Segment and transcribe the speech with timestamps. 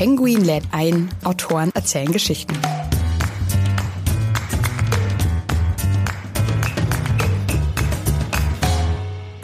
[0.00, 2.56] Penguin lädt ein, Autoren erzählen Geschichten.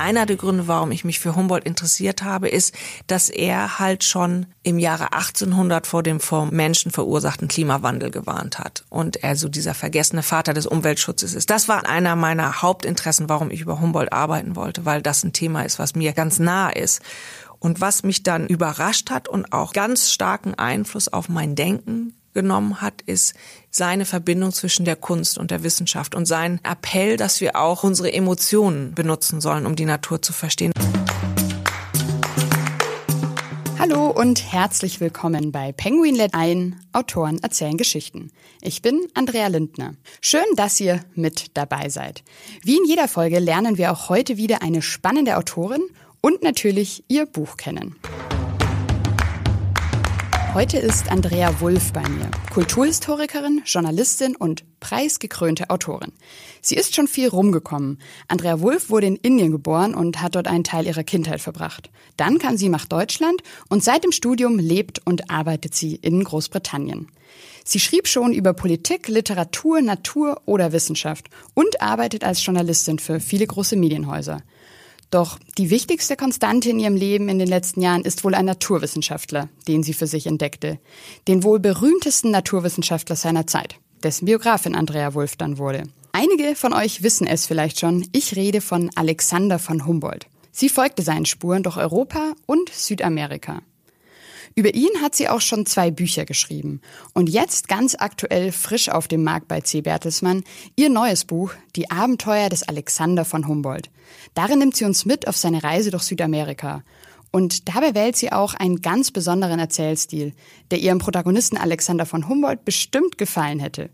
[0.06, 2.72] einer der Gründe, warum ich mich für Humboldt interessiert habe, ist,
[3.08, 8.84] dass er halt schon im Jahre 1800 vor dem vom Menschen verursachten Klimawandel gewarnt hat
[8.88, 11.50] und er so dieser vergessene Vater des Umweltschutzes ist.
[11.50, 15.62] Das war einer meiner Hauptinteressen, warum ich über Humboldt arbeiten wollte, weil das ein Thema
[15.62, 17.02] ist, was mir ganz nah ist.
[17.58, 22.82] Und was mich dann überrascht hat und auch ganz starken Einfluss auf mein Denken genommen
[22.82, 23.34] hat, ist
[23.70, 28.12] seine Verbindung zwischen der Kunst und der Wissenschaft und sein Appell, dass wir auch unsere
[28.12, 30.72] Emotionen benutzen sollen, um die Natur zu verstehen.
[33.78, 38.32] Hallo und herzlich willkommen bei Penguin Let ein, Autoren erzählen Geschichten.
[38.60, 39.94] Ich bin Andrea Lindner.
[40.20, 42.24] Schön, dass ihr mit dabei seid.
[42.64, 45.82] Wie in jeder Folge lernen wir auch heute wieder eine spannende Autorin
[46.20, 47.96] und natürlich ihr Buch kennen.
[50.56, 56.12] Heute ist Andrea Wulff bei mir, Kulturhistorikerin, Journalistin und preisgekrönte Autorin.
[56.62, 57.98] Sie ist schon viel rumgekommen.
[58.28, 61.90] Andrea Wulff wurde in Indien geboren und hat dort einen Teil ihrer Kindheit verbracht.
[62.16, 67.08] Dann kam sie nach Deutschland und seit dem Studium lebt und arbeitet sie in Großbritannien.
[67.62, 73.46] Sie schrieb schon über Politik, Literatur, Natur oder Wissenschaft und arbeitet als Journalistin für viele
[73.46, 74.40] große Medienhäuser.
[75.10, 79.48] Doch die wichtigste Konstante in ihrem Leben in den letzten Jahren ist wohl ein Naturwissenschaftler,
[79.68, 80.78] den sie für sich entdeckte.
[81.28, 85.84] Den wohl berühmtesten Naturwissenschaftler seiner Zeit, dessen Biografin Andrea Wulff dann wurde.
[86.12, 90.26] Einige von euch wissen es vielleicht schon, ich rede von Alexander von Humboldt.
[90.50, 93.60] Sie folgte seinen Spuren durch Europa und Südamerika.
[94.58, 96.80] Über ihn hat sie auch schon zwei Bücher geschrieben.
[97.12, 99.82] Und jetzt ganz aktuell frisch auf dem Markt bei C.
[99.82, 100.44] Bertelsmann
[100.76, 103.90] ihr neues Buch Die Abenteuer des Alexander von Humboldt.
[104.32, 106.82] Darin nimmt sie uns mit auf seine Reise durch Südamerika.
[107.32, 110.32] Und dabei wählt sie auch einen ganz besonderen Erzählstil,
[110.70, 113.90] der ihrem Protagonisten Alexander von Humboldt bestimmt gefallen hätte.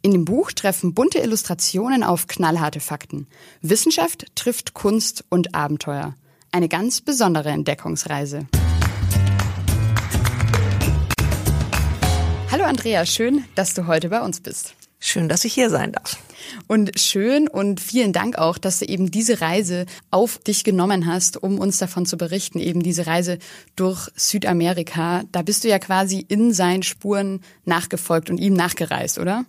[0.00, 3.26] In dem Buch treffen bunte Illustrationen auf knallharte Fakten.
[3.60, 6.14] Wissenschaft trifft Kunst und Abenteuer.
[6.52, 8.46] Eine ganz besondere Entdeckungsreise.
[12.50, 14.74] Hallo Andrea, schön, dass du heute bei uns bist.
[14.98, 16.16] Schön, dass ich hier sein darf.
[16.68, 21.42] Und schön und vielen Dank auch, dass du eben diese Reise auf dich genommen hast,
[21.42, 23.38] um uns davon zu berichten, eben diese Reise
[23.74, 25.24] durch Südamerika.
[25.32, 29.44] Da bist du ja quasi in seinen Spuren nachgefolgt und ihm nachgereist, oder?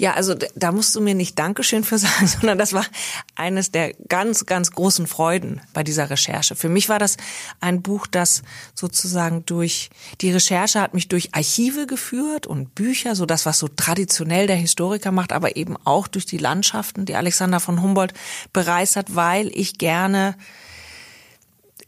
[0.00, 2.86] Ja, also da musst du mir nicht Dankeschön für sagen, sondern das war
[3.34, 6.56] eines der ganz, ganz großen Freuden bei dieser Recherche.
[6.56, 7.18] Für mich war das
[7.60, 8.42] ein Buch, das
[8.74, 9.90] sozusagen durch
[10.22, 14.56] die Recherche hat mich durch Archive geführt und Bücher, so das, was so traditionell der
[14.56, 18.14] Historiker macht, aber eben auch durch die Landschaften, die Alexander von Humboldt
[18.54, 20.34] bereist hat, weil ich gerne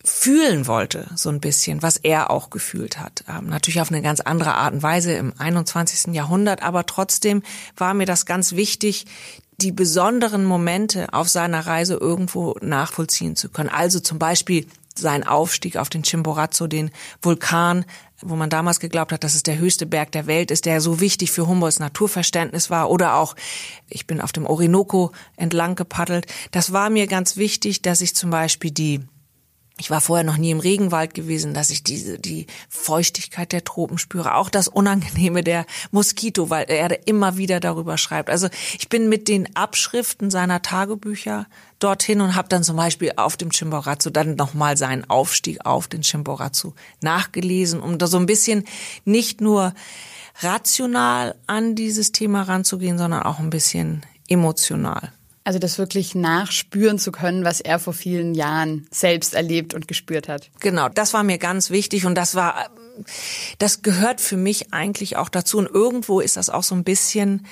[0.05, 3.25] fühlen wollte, so ein bisschen, was er auch gefühlt hat.
[3.29, 6.15] Ähm, natürlich auf eine ganz andere Art und Weise im 21.
[6.15, 7.43] Jahrhundert, aber trotzdem
[7.77, 9.07] war mir das ganz wichtig,
[9.59, 13.69] die besonderen Momente auf seiner Reise irgendwo nachvollziehen zu können.
[13.69, 16.91] Also zum Beispiel sein Aufstieg auf den Chimborazo, den
[17.23, 17.85] Vulkan,
[18.21, 21.01] wo man damals geglaubt hat, dass es der höchste Berg der Welt ist, der so
[21.01, 22.91] wichtig für Humboldts Naturverständnis war.
[22.91, 23.35] Oder auch,
[23.89, 26.27] ich bin auf dem Orinoco entlang gepaddelt.
[26.51, 29.01] Das war mir ganz wichtig, dass ich zum Beispiel die
[29.79, 33.99] ich war vorher noch nie im Regenwald gewesen, dass ich diese, die Feuchtigkeit der Tropen
[33.99, 34.35] spüre.
[34.35, 38.29] Auch das Unangenehme der Moskito, weil er immer wieder darüber schreibt.
[38.29, 41.47] Also ich bin mit den Abschriften seiner Tagebücher
[41.79, 46.03] dorthin und habe dann zum Beispiel auf dem Chimborazo dann nochmal seinen Aufstieg auf den
[46.03, 48.65] Chimborazo nachgelesen, um da so ein bisschen
[49.05, 49.75] nicht nur
[50.41, 55.13] rational an dieses Thema ranzugehen, sondern auch ein bisschen emotional.
[55.45, 60.29] Also das wirklich nachspüren zu können, was er vor vielen Jahren selbst erlebt und gespürt
[60.29, 60.51] hat.
[60.61, 62.71] Genau, das war mir ganz wichtig und das war,
[63.59, 67.47] das gehört für mich eigentlich auch dazu und irgendwo ist das auch so ein bisschen,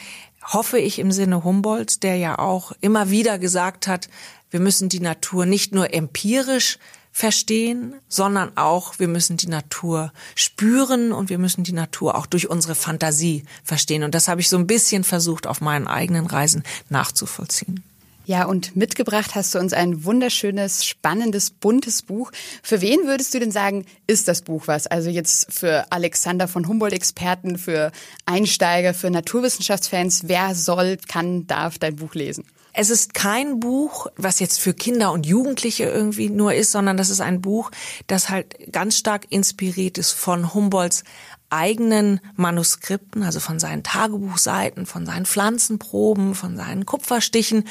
[0.45, 4.09] hoffe ich im Sinne Humboldts, der ja auch immer wieder gesagt hat,
[4.51, 6.79] wir müssen die Natur nicht nur empirisch
[7.13, 12.49] verstehen, sondern auch wir müssen die Natur spüren und wir müssen die Natur auch durch
[12.49, 14.05] unsere Fantasie verstehen.
[14.05, 17.83] Und das habe ich so ein bisschen versucht auf meinen eigenen Reisen nachzuvollziehen.
[18.27, 22.31] Ja, und mitgebracht hast du uns ein wunderschönes, spannendes, buntes Buch.
[22.63, 24.87] Für wen würdest du denn sagen, ist das Buch was?
[24.87, 27.91] Also jetzt für Alexander von Humboldt-Experten, für
[28.27, 30.29] Einsteiger, für Naturwissenschaftsfans.
[30.29, 32.45] Wer soll, kann, darf dein Buch lesen?
[32.73, 37.11] Es ist kein Buch, was jetzt für Kinder und Jugendliche irgendwie nur ist, sondern das
[37.11, 37.71] ist ein Buch,
[38.07, 41.05] das halt ganz stark inspiriert ist von Humboldts
[41.51, 47.65] eigenen Manuskripten, also von seinen Tagebuchseiten, von seinen Pflanzenproben, von seinen Kupferstichen.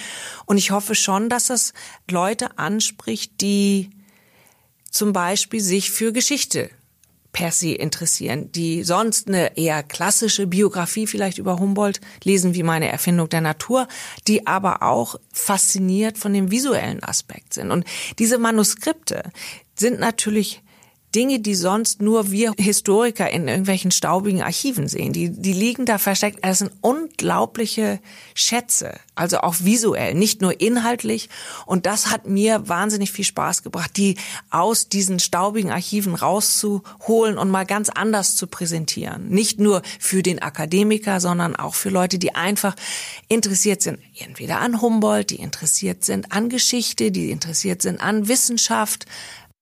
[0.46, 1.74] Und ich hoffe schon, dass das
[2.10, 3.90] Leute anspricht, die
[4.92, 6.70] zum Beispiel sich für Geschichte
[7.32, 12.90] per se interessieren, die sonst eine eher klassische Biografie vielleicht über Humboldt lesen, wie meine
[12.90, 13.88] Erfindung der Natur,
[14.28, 17.72] die aber auch fasziniert von dem visuellen Aspekt sind.
[17.72, 17.86] Und
[18.18, 19.24] diese Manuskripte
[19.76, 20.64] sind natürlich
[21.16, 25.12] Dinge, die sonst nur wir Historiker in irgendwelchen staubigen Archiven sehen.
[25.12, 26.40] Die, die liegen da versteckt.
[26.44, 28.00] Es sind unglaubliche
[28.36, 31.30] Schätze, also auch visuell, nicht nur inhaltlich.
[31.66, 34.18] Und das hat mir wahnsinnig viel Spaß gebracht, die
[34.52, 39.30] aus diesen staubigen Archiven rauszuholen und mal ganz anders zu präsentieren.
[39.30, 42.76] Nicht nur für den Akademiker, sondern auch für Leute, die einfach
[43.28, 49.06] interessiert sind, entweder an Humboldt, die interessiert sind an Geschichte, die interessiert sind an Wissenschaft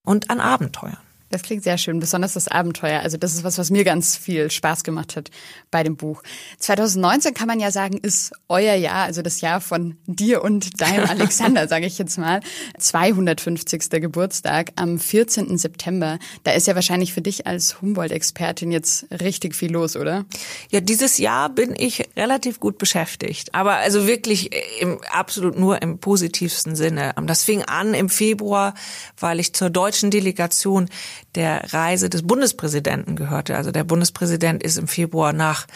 [0.04, 1.07] und an Abenteuern.
[1.30, 3.02] Das klingt sehr schön, besonders das Abenteuer.
[3.02, 5.30] Also das ist was, was mir ganz viel Spaß gemacht hat
[5.72, 6.24] bei dem Buch.
[6.60, 11.06] 2019 kann man ja sagen, ist euer Jahr, also das Jahr von dir und deinem
[11.10, 12.40] Alexander, sage ich jetzt mal.
[12.80, 13.90] 250.
[13.90, 15.58] Geburtstag am 14.
[15.58, 16.18] September.
[16.44, 20.26] Da ist ja wahrscheinlich für dich als Humboldt-Expertin jetzt richtig viel los, oder?
[20.72, 23.54] Ja, dieses Jahr bin ich relativ gut beschäftigt.
[23.54, 27.14] Aber also wirklich im, absolut nur im positivsten Sinne.
[27.24, 28.74] Das fing an im Februar,
[29.20, 30.88] weil ich zur deutschen Delegation
[31.36, 33.56] der Reise des Bundespräsidenten gehörte.
[33.56, 35.68] Also der Bundespräsident ist im Februar nach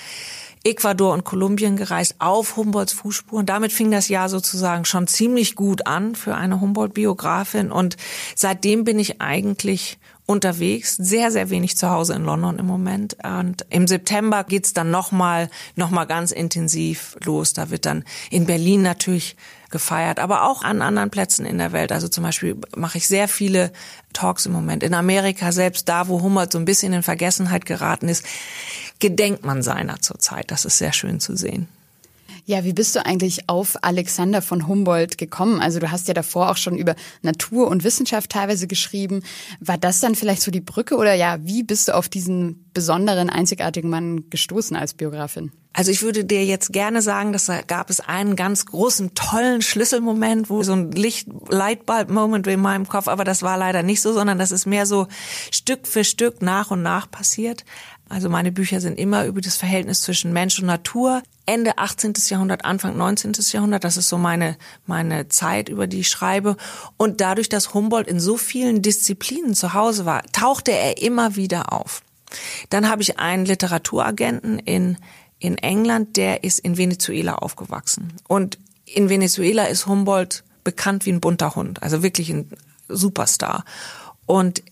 [0.64, 3.46] Ecuador und Kolumbien gereist auf Humboldts Fußspuren.
[3.46, 7.72] Damit fing das Jahr sozusagen schon ziemlich gut an für eine Humboldt-Biografin.
[7.72, 7.98] Und
[8.36, 9.98] seitdem bin ich eigentlich
[10.28, 13.18] unterwegs, sehr, sehr wenig zu Hause in London im Moment.
[13.24, 17.54] Und im September geht's dann nochmal noch mal ganz intensiv los.
[17.54, 19.36] Da wird dann in Berlin natürlich
[19.72, 21.92] gefeiert, aber auch an anderen Plätzen in der Welt.
[21.92, 23.72] Also zum Beispiel mache ich sehr viele
[24.14, 24.84] Talks im Moment.
[24.84, 28.26] In Amerika, selbst da, wo Humboldt so ein bisschen in Vergessenheit geraten ist,
[29.00, 30.52] gedenkt man seiner zurzeit.
[30.52, 31.68] Das ist sehr schön zu sehen.
[32.46, 35.62] Ja, wie bist du eigentlich auf Alexander von Humboldt gekommen?
[35.62, 39.24] Also du hast ja davor auch schon über Natur und Wissenschaft teilweise geschrieben.
[39.60, 43.30] War das dann vielleicht so die Brücke oder ja, wie bist du auf diesen besonderen,
[43.30, 45.52] einzigartigen Mann gestoßen als Biografin?
[45.74, 49.62] Also ich würde dir jetzt gerne sagen, dass da gab es einen ganz großen, tollen
[49.62, 54.12] Schlüsselmoment, wo so ein Licht Lightbulb-Moment in meinem Kopf, aber das war leider nicht so,
[54.12, 55.08] sondern das ist mehr so
[55.50, 57.64] Stück für Stück nach und nach passiert.
[58.10, 61.24] Also meine Bücher sind immer über das Verhältnis zwischen Mensch und Natur.
[61.46, 62.16] Ende 18.
[62.28, 63.32] Jahrhundert, Anfang 19.
[63.52, 66.58] Jahrhundert, das ist so meine, meine Zeit, über die ich schreibe.
[66.98, 71.72] Und dadurch, dass Humboldt in so vielen Disziplinen zu Hause war, tauchte er immer wieder
[71.72, 72.02] auf.
[72.70, 74.98] Dann habe ich einen Literaturagenten in,
[75.42, 78.14] in England, der ist in Venezuela aufgewachsen.
[78.28, 82.50] Und in Venezuela ist Humboldt bekannt wie ein bunter Hund, also wirklich ein
[82.88, 83.66] Superstar.
[84.26, 84.64] Und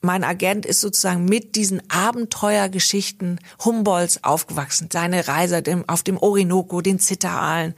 [0.00, 4.88] mein Agent ist sozusagen mit diesen Abenteuergeschichten Humboldts aufgewachsen.
[4.90, 7.74] Seine Reise auf dem Orinoco, den Zitteraalen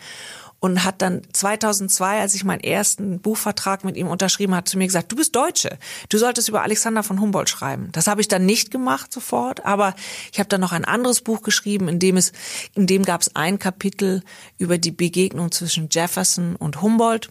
[0.60, 4.86] und hat dann 2002, als ich meinen ersten Buchvertrag mit ihm unterschrieben hat, zu mir
[4.86, 5.78] gesagt, du bist Deutsche,
[6.08, 7.90] du solltest über Alexander von Humboldt schreiben.
[7.92, 9.94] Das habe ich dann nicht gemacht sofort, aber
[10.32, 12.32] ich habe dann noch ein anderes Buch geschrieben, in dem es,
[12.74, 14.22] in dem gab es ein Kapitel
[14.58, 17.30] über die Begegnung zwischen Jefferson und Humboldt.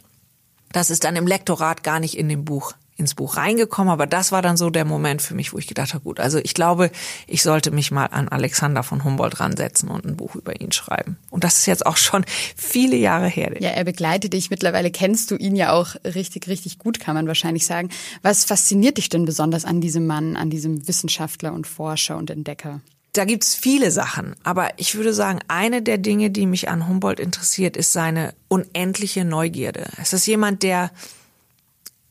[0.72, 4.32] Das ist dann im Lektorat gar nicht in dem Buch ins Buch reingekommen, aber das
[4.32, 6.90] war dann so der Moment für mich, wo ich gedacht habe, gut, also ich glaube,
[7.28, 11.18] ich sollte mich mal an Alexander von Humboldt ransetzen und ein Buch über ihn schreiben.
[11.30, 12.26] Und das ist jetzt auch schon
[12.56, 13.56] viele Jahre her.
[13.60, 14.50] Ja, er begleitet dich.
[14.50, 17.90] Mittlerweile kennst du ihn ja auch richtig, richtig gut, kann man wahrscheinlich sagen.
[18.24, 22.82] Was fasziniert dich denn besonders an diesem Mann, an diesem Wissenschaftler und Forscher und Entdecker?
[23.14, 27.20] Da gibt's viele Sachen, aber ich würde sagen, eine der Dinge, die mich an Humboldt
[27.20, 29.88] interessiert, ist seine unendliche Neugierde.
[30.00, 30.92] Es ist jemand, der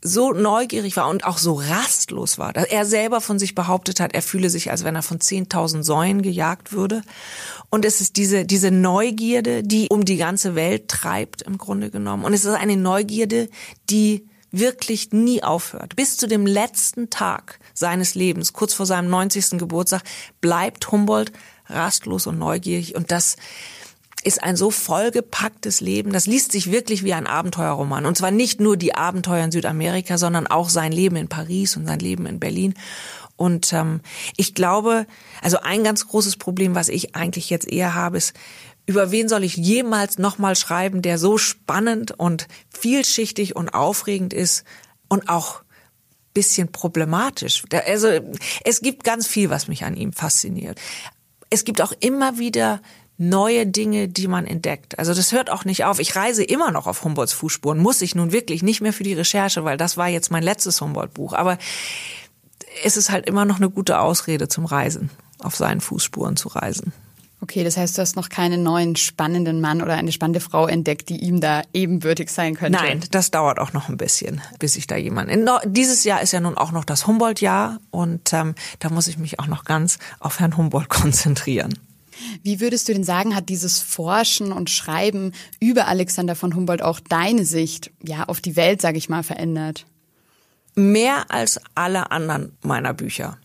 [0.03, 4.15] so neugierig war und auch so rastlos war, dass er selber von sich behauptet hat,
[4.15, 7.03] er fühle sich, als wenn er von 10.000 Säuen gejagt würde.
[7.71, 12.25] Und es ist diese, diese Neugierde, die um die ganze Welt treibt, im Grunde genommen.
[12.25, 13.49] Und es ist eine Neugierde,
[13.91, 15.97] die wirklich nie aufhört.
[15.97, 19.59] Bis zu dem letzten Tag seines Lebens, kurz vor seinem 90.
[19.59, 20.03] Geburtstag,
[20.41, 21.33] bleibt Humboldt
[21.69, 22.95] rastlos und neugierig.
[22.95, 23.37] Und das,
[24.26, 26.12] ist ein so vollgepacktes Leben.
[26.12, 28.06] Das liest sich wirklich wie ein Abenteuerroman.
[28.06, 31.87] Und zwar nicht nur die Abenteuer in Südamerika, sondern auch sein Leben in Paris und
[31.87, 32.75] sein Leben in Berlin.
[33.37, 34.00] Und ähm,
[34.37, 35.06] ich glaube,
[35.42, 38.35] also ein ganz großes Problem, was ich eigentlich jetzt eher habe, ist,
[38.87, 44.64] über wen soll ich jemals nochmal schreiben, der so spannend und vielschichtig und aufregend ist
[45.09, 45.62] und auch
[46.35, 47.62] bisschen problematisch.
[47.87, 48.09] Also
[48.64, 50.80] es gibt ganz viel, was mich an ihm fasziniert.
[51.49, 52.83] Es gibt auch immer wieder
[53.18, 54.99] neue Dinge, die man entdeckt.
[54.99, 55.99] Also das hört auch nicht auf.
[55.99, 59.14] Ich reise immer noch auf Humboldts Fußspuren, muss ich nun wirklich nicht mehr für die
[59.14, 61.32] Recherche, weil das war jetzt mein letztes Humboldt-Buch.
[61.32, 61.58] Aber
[62.85, 66.92] es ist halt immer noch eine gute Ausrede zum Reisen, auf seinen Fußspuren zu reisen.
[67.42, 71.11] Okay, das heißt, du hast noch keinen neuen spannenden Mann oder eine spannende Frau entdeckt,
[71.11, 72.78] die ihm da ebenbürtig sein könnte.
[72.78, 75.46] Nein, das dauert auch noch ein bisschen, bis ich da jemanden.
[75.66, 79.38] Dieses Jahr ist ja nun auch noch das Humboldt-Jahr und ähm, da muss ich mich
[79.38, 81.78] auch noch ganz auf Herrn Humboldt konzentrieren.
[82.42, 87.00] Wie würdest du denn sagen, hat dieses Forschen und Schreiben über Alexander von Humboldt auch
[87.00, 89.87] deine Sicht ja auf die Welt, sage ich mal, verändert?
[90.75, 93.38] Mehr als alle anderen meiner Bücher.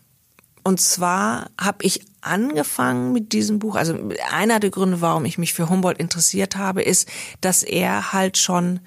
[0.64, 3.98] Und zwar habe ich angefangen mit diesem Buch, also
[4.30, 7.08] einer der Gründe, warum ich mich für Humboldt interessiert habe, ist,
[7.40, 8.80] dass er halt schon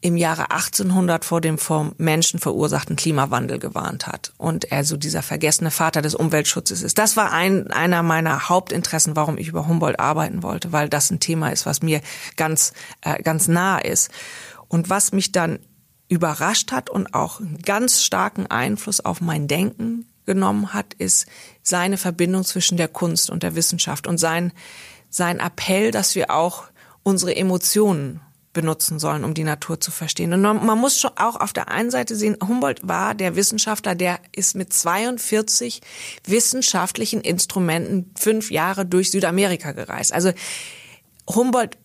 [0.00, 5.22] im Jahre 1800 vor dem vom Menschen verursachten Klimawandel gewarnt hat und er so dieser
[5.22, 6.98] vergessene Vater des Umweltschutzes ist.
[6.98, 11.20] Das war ein, einer meiner Hauptinteressen, warum ich über Humboldt arbeiten wollte, weil das ein
[11.20, 12.00] Thema ist, was mir
[12.36, 14.10] ganz, äh, ganz nah ist.
[14.68, 15.60] Und was mich dann
[16.08, 21.26] überrascht hat und auch einen ganz starken Einfluss auf mein Denken genommen hat, ist
[21.62, 24.52] seine Verbindung zwischen der Kunst und der Wissenschaft und sein,
[25.08, 26.64] sein Appell, dass wir auch
[27.02, 28.20] unsere Emotionen
[28.56, 30.32] benutzen sollen, um die Natur zu verstehen.
[30.32, 34.18] Und man muss schon auch auf der einen Seite sehen, Humboldt war der Wissenschaftler, der
[34.32, 35.82] ist mit 42
[36.26, 40.14] wissenschaftlichen Instrumenten fünf Jahre durch Südamerika gereist.
[40.14, 40.32] Also
[41.28, 41.76] Humboldt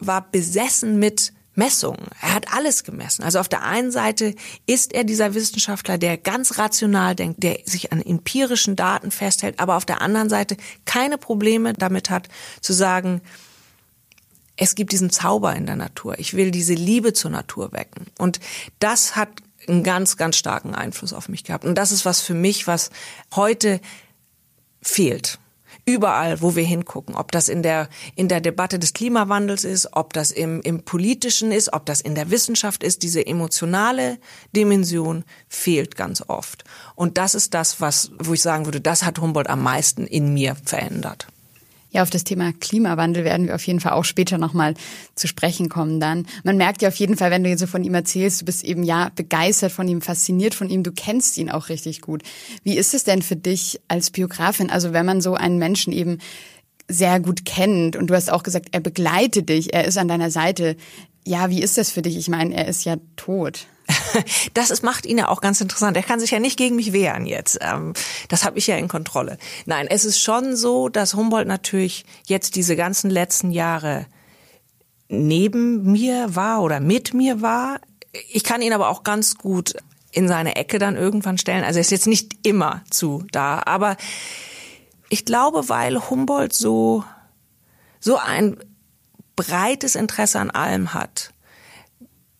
[0.00, 2.08] war besessen mit Messungen.
[2.20, 3.22] Er hat alles gemessen.
[3.22, 4.34] Also auf der einen Seite
[4.66, 9.76] ist er dieser Wissenschaftler, der ganz rational denkt, der sich an empirischen Daten festhält, aber
[9.76, 10.56] auf der anderen Seite
[10.86, 12.28] keine Probleme damit hat
[12.60, 13.22] zu sagen,
[14.56, 16.18] es gibt diesen Zauber in der Natur.
[16.18, 18.06] Ich will diese Liebe zur Natur wecken.
[18.18, 18.40] Und
[18.78, 19.28] das hat
[19.68, 21.64] einen ganz, ganz starken Einfluss auf mich gehabt.
[21.64, 22.90] Und das ist was für mich, was
[23.34, 23.80] heute
[24.82, 25.38] fehlt.
[25.84, 30.12] Überall, wo wir hingucken, ob das in der, in der Debatte des Klimawandels ist, ob
[30.14, 34.18] das im, im politischen ist, ob das in der Wissenschaft ist, diese emotionale
[34.54, 36.64] Dimension fehlt ganz oft.
[36.96, 40.34] Und das ist das, was, wo ich sagen würde, das hat Humboldt am meisten in
[40.34, 41.28] mir verändert.
[41.96, 44.74] Ja, auf das Thema Klimawandel werden wir auf jeden Fall auch später nochmal
[45.14, 46.26] zu sprechen kommen dann.
[46.44, 48.64] Man merkt ja auf jeden Fall, wenn du jetzt so von ihm erzählst, du bist
[48.64, 52.22] eben ja begeistert von ihm, fasziniert von ihm, du kennst ihn auch richtig gut.
[52.64, 56.18] Wie ist es denn für dich als Biografin, also wenn man so einen Menschen eben
[56.88, 60.30] sehr gut kennt und du hast auch gesagt, er begleitet dich, er ist an deiner
[60.30, 60.76] Seite.
[61.24, 62.16] Ja, wie ist das für dich?
[62.16, 63.66] Ich meine, er ist ja tot.
[64.54, 65.96] Das ist, macht ihn ja auch ganz interessant.
[65.96, 67.58] Er kann sich ja nicht gegen mich wehren jetzt.
[67.60, 67.92] Ähm,
[68.28, 69.36] das habe ich ja in Kontrolle.
[69.66, 74.06] Nein, es ist schon so, dass Humboldt natürlich jetzt diese ganzen letzten Jahre
[75.08, 77.80] neben mir war oder mit mir war.
[78.32, 79.74] Ich kann ihn aber auch ganz gut
[80.10, 81.62] in seine Ecke dann irgendwann stellen.
[81.62, 83.96] Also er ist jetzt nicht immer zu da, aber
[85.08, 87.04] ich glaube, weil Humboldt so
[88.00, 88.56] so ein
[89.34, 91.32] breites Interesse an allem hat,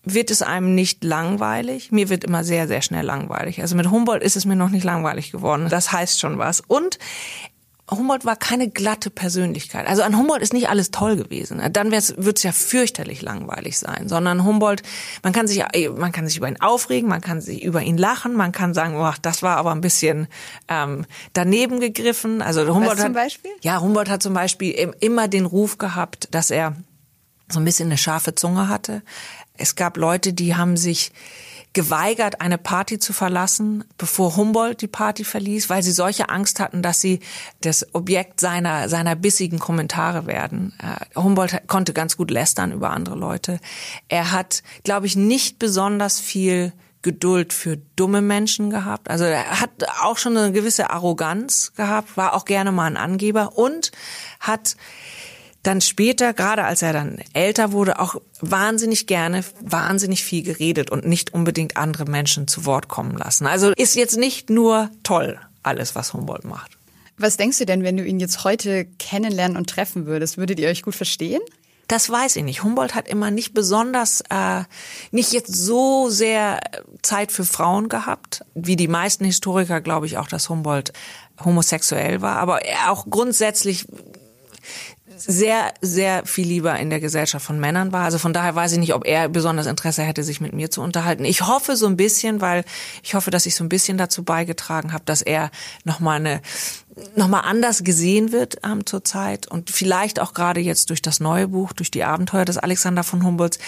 [0.02, 1.90] wird es einem nicht langweilig.
[1.90, 3.61] Mir wird immer sehr, sehr schnell langweilig.
[3.61, 5.68] Also mit Humboldt ist es mir noch nicht langweilig geworden.
[5.68, 6.61] Das heißt schon was.
[6.61, 6.99] Und
[7.88, 9.87] Humboldt war keine glatte Persönlichkeit.
[9.87, 11.62] Also an Humboldt ist nicht alles toll gewesen.
[11.73, 14.09] Dann wird es ja fürchterlich langweilig sein.
[14.09, 14.83] Sondern Humboldt,
[15.23, 15.64] man kann sich,
[15.97, 18.97] man kann sich über ihn aufregen, man kann sich über ihn lachen, man kann sagen,
[18.97, 20.26] oh, das war aber ein bisschen
[20.66, 22.43] ähm, daneben gegriffen.
[22.43, 23.52] Also Humboldt Was zum Beispiel?
[23.52, 26.75] Hat, ja, Humboldt hat zum Beispiel immer den Ruf gehabt, dass er
[27.49, 29.02] so ein bisschen eine scharfe Zunge hatte.
[29.57, 31.12] Es gab Leute, die haben sich
[31.76, 36.80] geweigert, eine Party zu verlassen, bevor Humboldt die Party verließ, weil sie solche Angst hatten,
[36.80, 37.21] dass sie
[37.61, 40.73] das Objekt seiner, seiner bissigen Kommentare werden.
[40.83, 43.61] Äh, Humboldt konnte ganz gut lästern über andere Leute.
[44.09, 49.11] Er hat, glaube ich, nicht besonders viel Geduld für dumme Menschen gehabt.
[49.11, 49.71] Also er hat
[50.02, 53.92] auch schon eine gewisse Arroganz gehabt, war auch gerne mal ein Angeber und
[54.40, 54.76] hat
[55.66, 61.06] dann später, gerade als er dann älter wurde, auch wahnsinnig gerne, wahnsinnig viel geredet und
[61.06, 63.46] nicht unbedingt andere Menschen zu Wort kommen lassen.
[63.46, 66.78] Also ist jetzt nicht nur toll alles, was Humboldt macht.
[67.18, 70.38] Was denkst du denn, wenn du ihn jetzt heute kennenlernen und treffen würdest?
[70.38, 71.40] Würdet ihr euch gut verstehen?
[71.88, 72.62] Das weiß ich nicht.
[72.62, 74.64] Humboldt hat immer nicht besonders, äh,
[75.12, 76.61] nicht jetzt so sehr
[77.02, 80.92] Zeit für Frauen gehabt, wie die meisten Historiker, glaube ich auch, dass Humboldt
[81.44, 82.37] homosexuell war.
[82.37, 83.87] Aber er auch grundsätzlich
[85.16, 88.04] sehr, sehr viel lieber in der Gesellschaft von Männern war.
[88.04, 90.82] Also von daher weiß ich nicht, ob er besonders Interesse hätte, sich mit mir zu
[90.82, 91.25] unterhalten.
[91.25, 92.64] Ich hoffe so ein bisschen, weil
[93.02, 95.50] ich hoffe, dass ich so ein bisschen dazu beigetragen habe, dass er
[95.85, 96.40] nochmal eine
[97.14, 101.75] nochmal anders gesehen wird ähm, zurzeit und vielleicht auch gerade jetzt durch das neue Buch,
[101.75, 103.58] durch die Abenteuer des Alexander von Humboldts,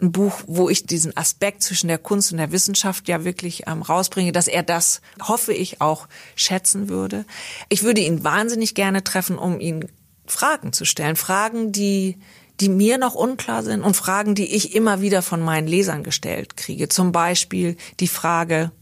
[0.00, 3.82] ein Buch, wo ich diesen Aspekt zwischen der Kunst und der Wissenschaft ja wirklich ähm,
[3.82, 7.24] rausbringe, dass er das, hoffe ich, auch schätzen würde.
[7.68, 9.88] Ich würde ihn wahnsinnig gerne treffen, um ihn
[10.32, 11.16] Fragen zu stellen.
[11.16, 12.18] Fragen, die,
[12.60, 16.56] die mir noch unklar sind und Fragen, die ich immer wieder von meinen Lesern gestellt
[16.56, 16.88] kriege.
[16.88, 18.72] Zum Beispiel die Frage,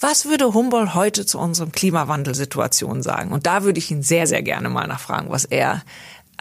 [0.00, 3.32] was würde Humboldt heute zu unserem Klimawandelsituation sagen?
[3.32, 5.82] Und da würde ich ihn sehr, sehr gerne mal nachfragen, was er,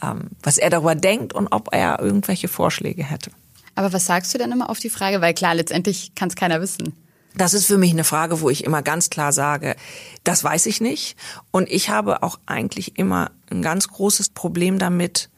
[0.01, 3.31] ähm, was er darüber denkt und ob er irgendwelche Vorschläge hätte.
[3.75, 5.21] Aber was sagst du denn immer auf die Frage?
[5.21, 6.93] Weil klar, letztendlich kann es keiner wissen.
[7.35, 9.75] Das ist für mich eine Frage, wo ich immer ganz klar sage,
[10.25, 11.15] das weiß ich nicht.
[11.51, 15.29] Und ich habe auch eigentlich immer ein ganz großes Problem damit,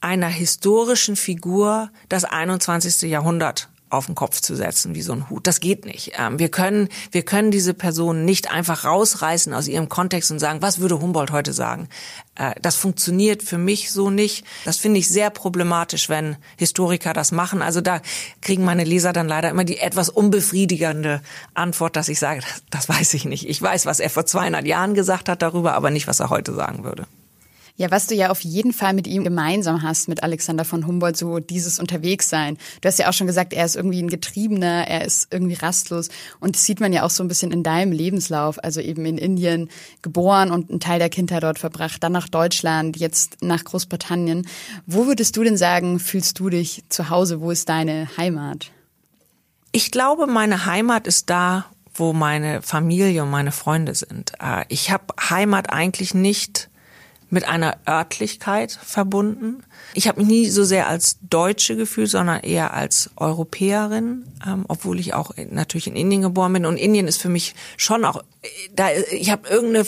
[0.00, 3.10] einer historischen Figur das 21.
[3.10, 5.46] Jahrhundert auf den Kopf zu setzen wie so ein Hut.
[5.46, 6.12] Das geht nicht.
[6.18, 10.62] Ähm, wir können, wir können diese Person nicht einfach rausreißen aus ihrem Kontext und sagen,
[10.62, 11.88] was würde Humboldt heute sagen?
[12.34, 14.44] Äh, das funktioniert für mich so nicht.
[14.64, 17.62] Das finde ich sehr problematisch, wenn Historiker das machen.
[17.62, 18.00] Also da
[18.42, 21.22] kriegen meine Leser dann leider immer die etwas unbefriedigende
[21.54, 23.48] Antwort, dass ich sage, das, das weiß ich nicht.
[23.48, 26.52] Ich weiß, was er vor 200 Jahren gesagt hat darüber, aber nicht, was er heute
[26.54, 27.06] sagen würde.
[27.76, 31.16] Ja, was du ja auf jeden Fall mit ihm gemeinsam hast, mit Alexander von Humboldt,
[31.16, 32.56] so dieses Unterwegssein.
[32.80, 36.08] Du hast ja auch schon gesagt, er ist irgendwie ein Getriebener, er ist irgendwie rastlos.
[36.38, 38.62] Und das sieht man ja auch so ein bisschen in deinem Lebenslauf.
[38.62, 39.70] Also eben in Indien
[40.02, 44.46] geboren und einen Teil der Kindheit dort verbracht, dann nach Deutschland, jetzt nach Großbritannien.
[44.86, 47.40] Wo würdest du denn sagen, fühlst du dich zu Hause?
[47.40, 48.70] Wo ist deine Heimat?
[49.72, 54.34] Ich glaube, meine Heimat ist da, wo meine Familie und meine Freunde sind.
[54.40, 56.70] Äh, ich habe Heimat eigentlich nicht
[57.34, 59.64] mit einer Örtlichkeit verbunden.
[59.92, 65.00] Ich habe mich nie so sehr als Deutsche gefühlt, sondern eher als Europäerin, ähm, obwohl
[65.00, 66.64] ich auch natürlich in Indien geboren bin.
[66.64, 68.22] Und Indien ist für mich schon auch,
[68.74, 69.84] da ich habe irgendeine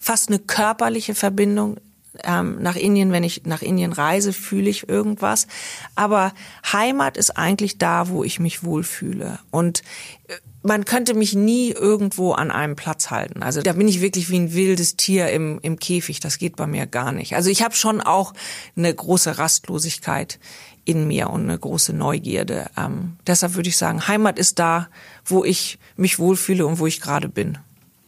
[0.00, 1.76] fast eine körperliche Verbindung
[2.24, 3.12] ähm, nach Indien.
[3.12, 5.46] Wenn ich nach Indien reise, fühle ich irgendwas.
[5.94, 6.32] Aber
[6.72, 9.38] Heimat ist eigentlich da, wo ich mich wohlfühle.
[9.50, 9.82] Und
[10.28, 13.42] äh, man könnte mich nie irgendwo an einem Platz halten.
[13.42, 16.20] Also da bin ich wirklich wie ein wildes Tier im, im Käfig.
[16.20, 17.36] Das geht bei mir gar nicht.
[17.36, 18.34] Also ich habe schon auch
[18.76, 20.38] eine große Rastlosigkeit
[20.84, 22.70] in mir und eine große Neugierde.
[22.76, 24.88] Ähm, deshalb würde ich sagen, Heimat ist da,
[25.24, 27.58] wo ich mich wohlfühle und wo ich gerade bin.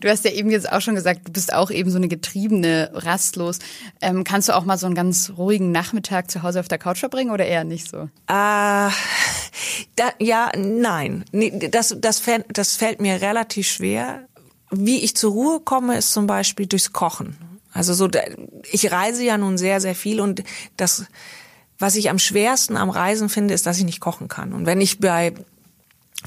[0.01, 2.91] Du hast ja eben jetzt auch schon gesagt, du bist auch eben so eine getriebene,
[2.95, 3.59] rastlos.
[4.01, 6.99] Ähm, kannst du auch mal so einen ganz ruhigen Nachmittag zu Hause auf der Couch
[6.99, 7.99] verbringen oder eher nicht so?
[7.99, 8.93] Äh, da,
[10.19, 11.25] ja, nein.
[11.71, 14.27] Das, das, das fällt mir relativ schwer.
[14.71, 17.37] Wie ich zur Ruhe komme, ist zum Beispiel durchs Kochen.
[17.73, 18.09] Also so,
[18.73, 20.43] ich reise ja nun sehr, sehr viel und
[20.77, 21.05] das,
[21.79, 24.53] was ich am schwersten am Reisen finde, ist, dass ich nicht kochen kann.
[24.53, 25.35] Und wenn ich bei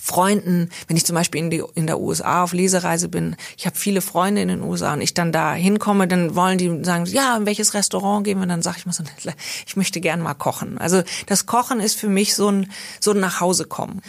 [0.01, 3.75] Freunden, wenn ich zum Beispiel in, die, in der USA auf Lesereise bin, ich habe
[3.75, 7.37] viele Freunde in den USA und ich dann da hinkomme, dann wollen die sagen, ja,
[7.37, 8.47] in welches Restaurant gehen wir?
[8.47, 9.03] Dann sage ich mal so,
[9.65, 10.77] ich möchte gern mal kochen.
[10.79, 14.01] Also das Kochen ist für mich so ein, so ein Nachhausekommen.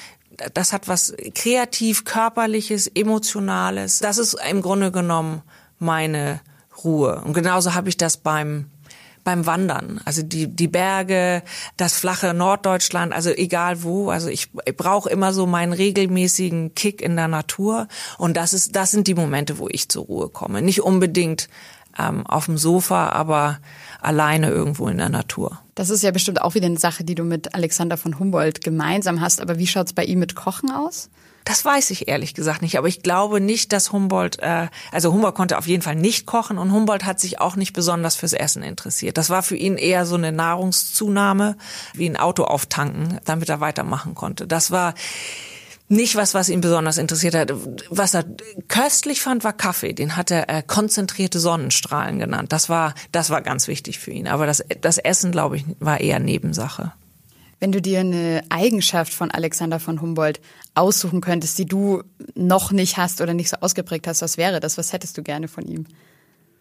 [0.55, 3.99] Das hat was kreativ, körperliches, emotionales.
[3.99, 5.42] Das ist im Grunde genommen
[5.79, 6.40] meine
[6.83, 7.23] Ruhe.
[7.25, 8.70] Und genauso habe ich das beim
[9.25, 10.01] beim Wandern.
[10.05, 11.43] Also die, die Berge,
[11.77, 14.11] das flache Norddeutschland, also egal wo.
[14.11, 17.89] Also ich, ich brauche immer so meinen regelmäßigen Kick in der Natur.
[18.19, 20.63] Und das ist, das sind die Momente, wo ich zur Ruhe komme.
[20.63, 21.49] Nicht unbedingt
[21.99, 23.59] ähm, auf dem Sofa, aber
[24.01, 25.61] alleine irgendwo in der Natur.
[25.75, 29.21] Das ist ja bestimmt auch wieder eine Sache, die du mit Alexander von Humboldt gemeinsam
[29.21, 29.41] hast.
[29.41, 31.09] Aber wie schaut's bei ihm mit Kochen aus?
[31.44, 35.35] Das weiß ich ehrlich gesagt nicht, aber ich glaube nicht, dass Humboldt, äh, also Humboldt
[35.35, 38.62] konnte auf jeden Fall nicht kochen und Humboldt hat sich auch nicht besonders fürs Essen
[38.62, 39.18] interessiert.
[39.18, 41.57] Das war für ihn eher so eine Nahrungszunahme,
[41.92, 44.46] wie ein Auto auftanken, damit er weitermachen konnte.
[44.46, 44.94] Das war
[45.88, 47.52] nicht was, was ihn besonders interessiert hat.
[47.90, 48.24] Was er
[48.68, 49.92] köstlich fand, war Kaffee.
[49.92, 52.52] Den hat er äh, konzentrierte Sonnenstrahlen genannt.
[52.52, 54.26] Das war, das war ganz wichtig für ihn.
[54.26, 56.92] Aber das, das Essen, glaube ich, war eher Nebensache.
[57.64, 60.38] Wenn du dir eine Eigenschaft von Alexander von Humboldt
[60.74, 62.03] aussuchen könntest, die du
[62.35, 64.77] noch nicht hast oder nicht so ausgeprägt hast, was wäre das?
[64.77, 65.87] Was hättest du gerne von ihm?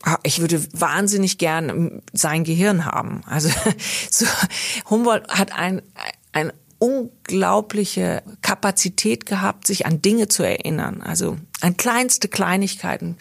[0.03, 3.21] Ah, ich würde wahnsinnig gern sein Gehirn haben.
[3.25, 3.49] Also
[4.09, 4.25] so,
[4.89, 5.81] Humboldt hat ein,
[6.31, 11.01] ein unglaubliche Kapazität gehabt, sich an Dinge zu erinnern.
[11.01, 13.17] Also an kleinste Kleinigkeiten.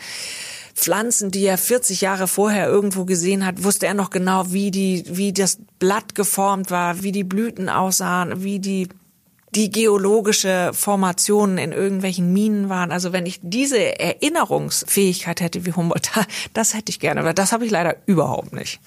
[0.82, 5.04] Pflanzen, die er 40 Jahre vorher irgendwo gesehen hat, wusste er noch genau, wie die,
[5.06, 8.88] wie das Blatt geformt war, wie die Blüten aussahen, wie die
[9.54, 12.90] die geologische Formationen in irgendwelchen Minen waren.
[12.90, 16.10] Also wenn ich diese Erinnerungsfähigkeit hätte wie Humboldt,
[16.54, 18.80] das hätte ich gerne, aber das habe ich leider überhaupt nicht.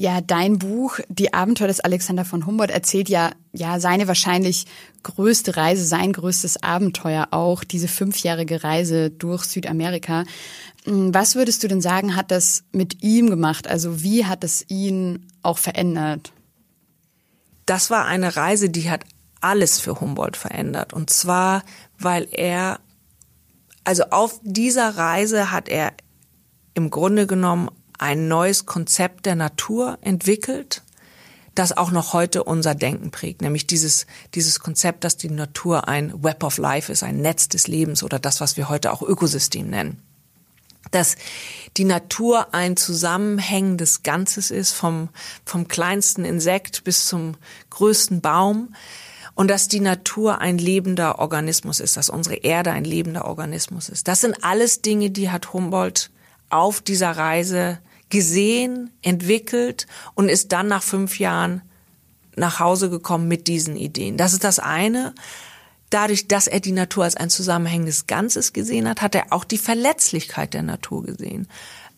[0.00, 4.66] Ja, dein Buch, Die Abenteuer des Alexander von Humboldt, erzählt ja, ja, seine wahrscheinlich
[5.02, 10.22] größte Reise, sein größtes Abenteuer auch, diese fünfjährige Reise durch Südamerika.
[10.84, 13.66] Hm, was würdest du denn sagen, hat das mit ihm gemacht?
[13.66, 16.32] Also wie hat es ihn auch verändert?
[17.66, 19.04] Das war eine Reise, die hat
[19.40, 20.92] alles für Humboldt verändert.
[20.92, 21.64] Und zwar,
[21.98, 22.78] weil er,
[23.82, 25.92] also auf dieser Reise hat er
[26.74, 30.82] im Grunde genommen ein neues Konzept der Natur entwickelt,
[31.58, 36.22] das auch noch heute unser Denken prägt, nämlich dieses, dieses Konzept, dass die Natur ein
[36.22, 39.68] Web of Life ist, ein Netz des Lebens oder das, was wir heute auch Ökosystem
[39.68, 40.00] nennen.
[40.92, 41.16] Dass
[41.76, 45.08] die Natur ein zusammenhängendes Ganzes ist, vom,
[45.44, 47.36] vom kleinsten Insekt bis zum
[47.70, 48.74] größten Baum.
[49.34, 54.08] Und dass die Natur ein lebender Organismus ist, dass unsere Erde ein lebender Organismus ist.
[54.08, 56.10] Das sind alles Dinge, die hat Humboldt
[56.50, 57.78] auf dieser Reise
[58.10, 61.62] gesehen, entwickelt und ist dann nach fünf Jahren
[62.36, 64.16] nach Hause gekommen mit diesen Ideen.
[64.16, 65.14] Das ist das eine.
[65.90, 69.58] Dadurch, dass er die Natur als ein zusammenhängendes Ganzes gesehen hat, hat er auch die
[69.58, 71.48] Verletzlichkeit der Natur gesehen.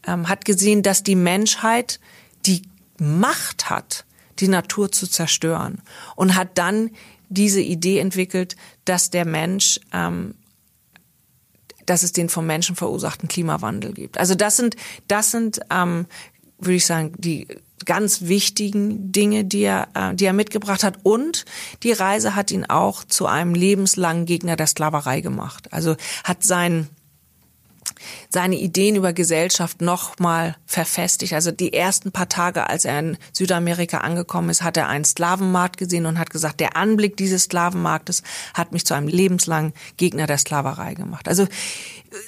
[0.06, 2.00] Ähm, hat gesehen, dass die Menschheit
[2.46, 2.62] die
[2.98, 4.04] Macht hat,
[4.38, 5.82] die Natur zu zerstören
[6.16, 6.90] und hat dann
[7.28, 10.34] diese Idee entwickelt, dass der Mensch ähm,
[11.90, 14.16] dass es den vom Menschen verursachten Klimawandel gibt.
[14.18, 14.76] Also das sind,
[15.08, 16.06] das sind, ähm,
[16.58, 17.48] würde ich sagen, die
[17.84, 20.98] ganz wichtigen Dinge, die er, äh, die er mitgebracht hat.
[21.02, 21.44] Und
[21.82, 25.72] die Reise hat ihn auch zu einem lebenslangen Gegner der Sklaverei gemacht.
[25.72, 26.88] Also hat sein
[28.28, 31.32] seine Ideen über Gesellschaft nochmal verfestigt.
[31.32, 35.76] Also die ersten paar Tage, als er in Südamerika angekommen ist, hat er einen Sklavenmarkt
[35.76, 38.22] gesehen und hat gesagt, der Anblick dieses Sklavenmarktes
[38.54, 41.28] hat mich zu einem lebenslangen Gegner der Sklaverei gemacht.
[41.28, 41.46] Also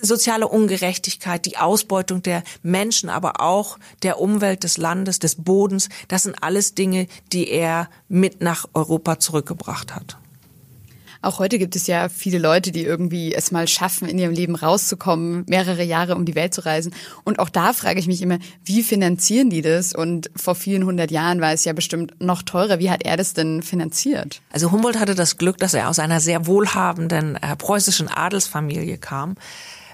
[0.00, 6.24] soziale Ungerechtigkeit, die Ausbeutung der Menschen, aber auch der Umwelt, des Landes, des Bodens, das
[6.24, 10.18] sind alles Dinge, die er mit nach Europa zurückgebracht hat.
[11.22, 14.56] Auch heute gibt es ja viele Leute, die irgendwie es mal schaffen, in ihrem Leben
[14.56, 16.92] rauszukommen, mehrere Jahre um die Welt zu reisen.
[17.22, 19.94] Und auch da frage ich mich immer, wie finanzieren die das?
[19.94, 22.80] Und vor vielen hundert Jahren war es ja bestimmt noch teurer.
[22.80, 24.42] Wie hat er das denn finanziert?
[24.50, 29.36] Also Humboldt hatte das Glück, dass er aus einer sehr wohlhabenden äh, preußischen Adelsfamilie kam.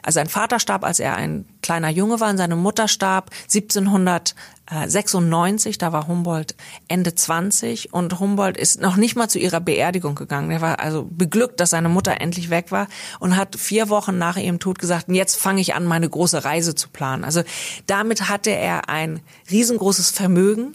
[0.09, 5.77] Also sein Vater starb, als er ein kleiner Junge war und seine Mutter starb 1796,
[5.77, 6.55] da war Humboldt
[6.88, 10.51] Ende 20 und Humboldt ist noch nicht mal zu ihrer Beerdigung gegangen.
[10.51, 12.87] Er war also beglückt, dass seine Mutter endlich weg war
[13.18, 16.75] und hat vier Wochen nach ihrem Tod gesagt, jetzt fange ich an, meine große Reise
[16.75, 17.23] zu planen.
[17.23, 17.42] Also
[17.85, 20.73] damit hatte er ein riesengroßes Vermögen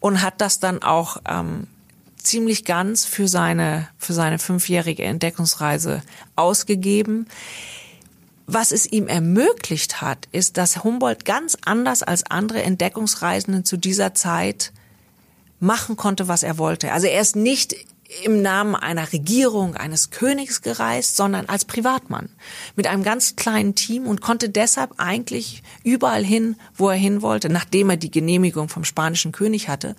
[0.00, 1.68] und hat das dann auch ähm,
[2.16, 6.02] ziemlich ganz für seine, für seine fünfjährige Entdeckungsreise
[6.34, 7.28] ausgegeben.
[8.46, 14.14] Was es ihm ermöglicht hat, ist, dass Humboldt ganz anders als andere Entdeckungsreisenden zu dieser
[14.14, 14.72] Zeit
[15.60, 16.92] machen konnte, was er wollte.
[16.92, 17.76] Also er ist nicht
[18.24, 22.28] im Namen einer Regierung, eines Königs gereist, sondern als Privatmann
[22.76, 27.48] mit einem ganz kleinen Team und konnte deshalb eigentlich überall hin, wo er hin wollte,
[27.48, 29.96] nachdem er die Genehmigung vom spanischen König hatte.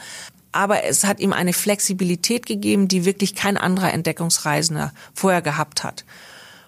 [0.51, 6.06] Aber es hat ihm eine Flexibilität gegeben, die wirklich kein anderer Entdeckungsreisender vorher gehabt hat.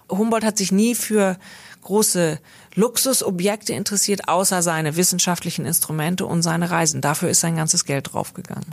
[0.09, 1.37] Humboldt hat sich nie für
[1.85, 2.39] große
[2.75, 7.01] Luxusobjekte interessiert, außer seine wissenschaftlichen Instrumente und seine Reisen.
[7.01, 8.65] Dafür ist sein ganzes Geld draufgegangen.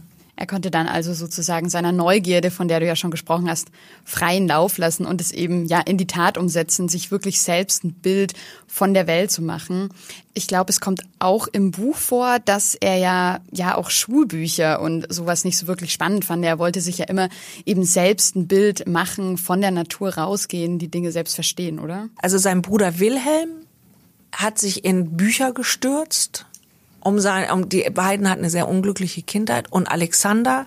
[0.43, 3.69] Er konnte dann also sozusagen seiner Neugierde, von der du ja schon gesprochen hast,
[4.05, 7.93] freien Lauf lassen und es eben ja in die Tat umsetzen, sich wirklich selbst ein
[7.93, 8.33] Bild
[8.67, 9.91] von der Welt zu machen.
[10.35, 15.07] Ich glaube, es kommt auch im Buch vor, dass er ja ja auch Schulbücher und
[15.15, 16.45] sowas nicht so wirklich spannend fand.
[16.45, 17.29] Er wollte sich ja immer
[17.65, 22.09] eben selbst ein Bild machen, von der Natur rausgehen, die Dinge selbst verstehen, oder?
[22.17, 23.51] Also sein Bruder Wilhelm
[24.33, 26.47] hat sich in Bücher gestürzt
[27.03, 30.67] um sein, um die beiden hatten eine sehr unglückliche Kindheit und Alexander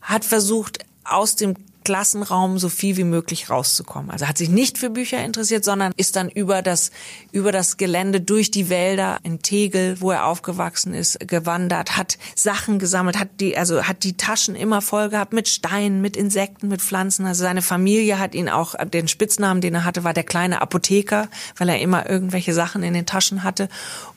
[0.00, 1.54] hat versucht aus dem
[1.84, 4.10] Klassenraum so viel wie möglich rauszukommen.
[4.10, 6.90] Also hat sich nicht für Bücher interessiert, sondern ist dann über das,
[7.30, 12.78] über das Gelände durch die Wälder in Tegel, wo er aufgewachsen ist, gewandert, hat Sachen
[12.78, 16.80] gesammelt, hat die, also hat die Taschen immer voll gehabt mit Steinen, mit Insekten, mit
[16.80, 17.26] Pflanzen.
[17.26, 21.28] Also seine Familie hat ihn auch, den Spitznamen, den er hatte, war der kleine Apotheker,
[21.56, 23.68] weil er immer irgendwelche Sachen in den Taschen hatte.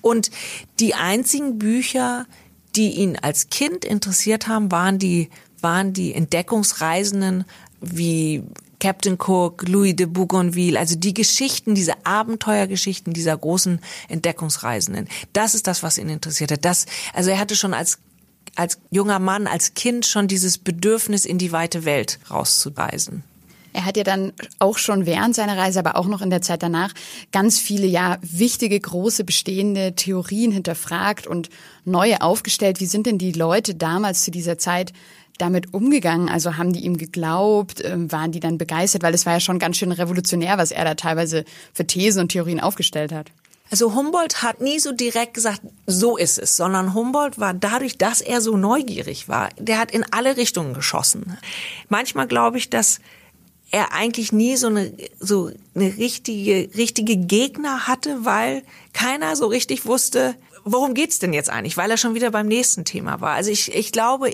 [0.01, 0.31] Und
[0.79, 2.25] die einzigen Bücher,
[2.75, 5.29] die ihn als Kind interessiert haben, waren die
[5.67, 7.43] waren die Entdeckungsreisenden
[7.81, 8.41] wie
[8.79, 15.09] Captain Cook, Louis de Bougainville, also die Geschichten, diese Abenteuergeschichten dieser großen Entdeckungsreisenden.
[15.33, 16.57] Das ist das, was ihn interessierte.
[16.57, 17.99] Das, also er hatte schon als
[18.55, 23.23] als junger Mann, als Kind schon dieses Bedürfnis, in die weite Welt rauszureisen.
[23.77, 26.63] Er hat ja dann auch schon während seiner Reise, aber auch noch in der Zeit
[26.63, 26.93] danach
[27.31, 31.51] ganz viele ja wichtige, große, bestehende Theorien hinterfragt und
[31.85, 32.79] neue aufgestellt.
[32.79, 34.93] Wie sind denn die Leute damals zu dieser Zeit
[35.37, 36.29] damit umgegangen?
[36.29, 37.83] Also haben die ihm geglaubt?
[37.83, 39.03] Ähm, waren die dann begeistert?
[39.03, 42.29] Weil es war ja schon ganz schön revolutionär, was er da teilweise für Thesen und
[42.29, 43.31] Theorien aufgestellt hat.
[43.69, 48.21] Also Humboldt hat nie so direkt gesagt, so ist es, sondern Humboldt war dadurch, dass
[48.21, 51.37] er so neugierig war, der hat in alle Richtungen geschossen.
[51.89, 52.99] Manchmal glaube ich, dass
[53.71, 59.85] er eigentlich nie so eine so eine richtige richtige Gegner hatte, weil keiner so richtig
[59.85, 63.33] wusste, worum geht's denn jetzt eigentlich, weil er schon wieder beim nächsten Thema war.
[63.33, 64.31] Also ich ich glaube,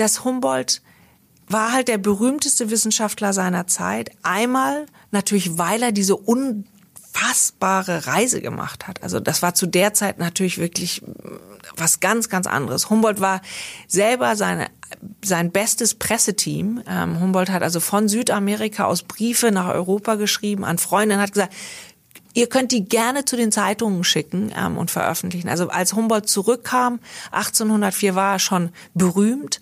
[0.00, 0.82] dass Humboldt
[1.48, 4.10] war halt der berühmteste Wissenschaftler seiner Zeit.
[4.22, 9.02] Einmal natürlich, weil er diese unfassbare Reise gemacht hat.
[9.02, 11.02] Also das war zu der Zeit natürlich wirklich
[11.76, 12.90] was ganz, ganz anderes.
[12.90, 13.40] Humboldt war
[13.86, 14.68] selber seine,
[15.24, 16.82] sein bestes Presseteam.
[16.86, 21.54] Ähm, Humboldt hat also von Südamerika aus Briefe nach Europa geschrieben an Freunde hat gesagt,
[22.38, 25.48] Ihr könnt die gerne zu den Zeitungen schicken ähm, und veröffentlichen.
[25.48, 27.00] Also als Humboldt zurückkam,
[27.32, 29.58] 1804 war er schon berühmt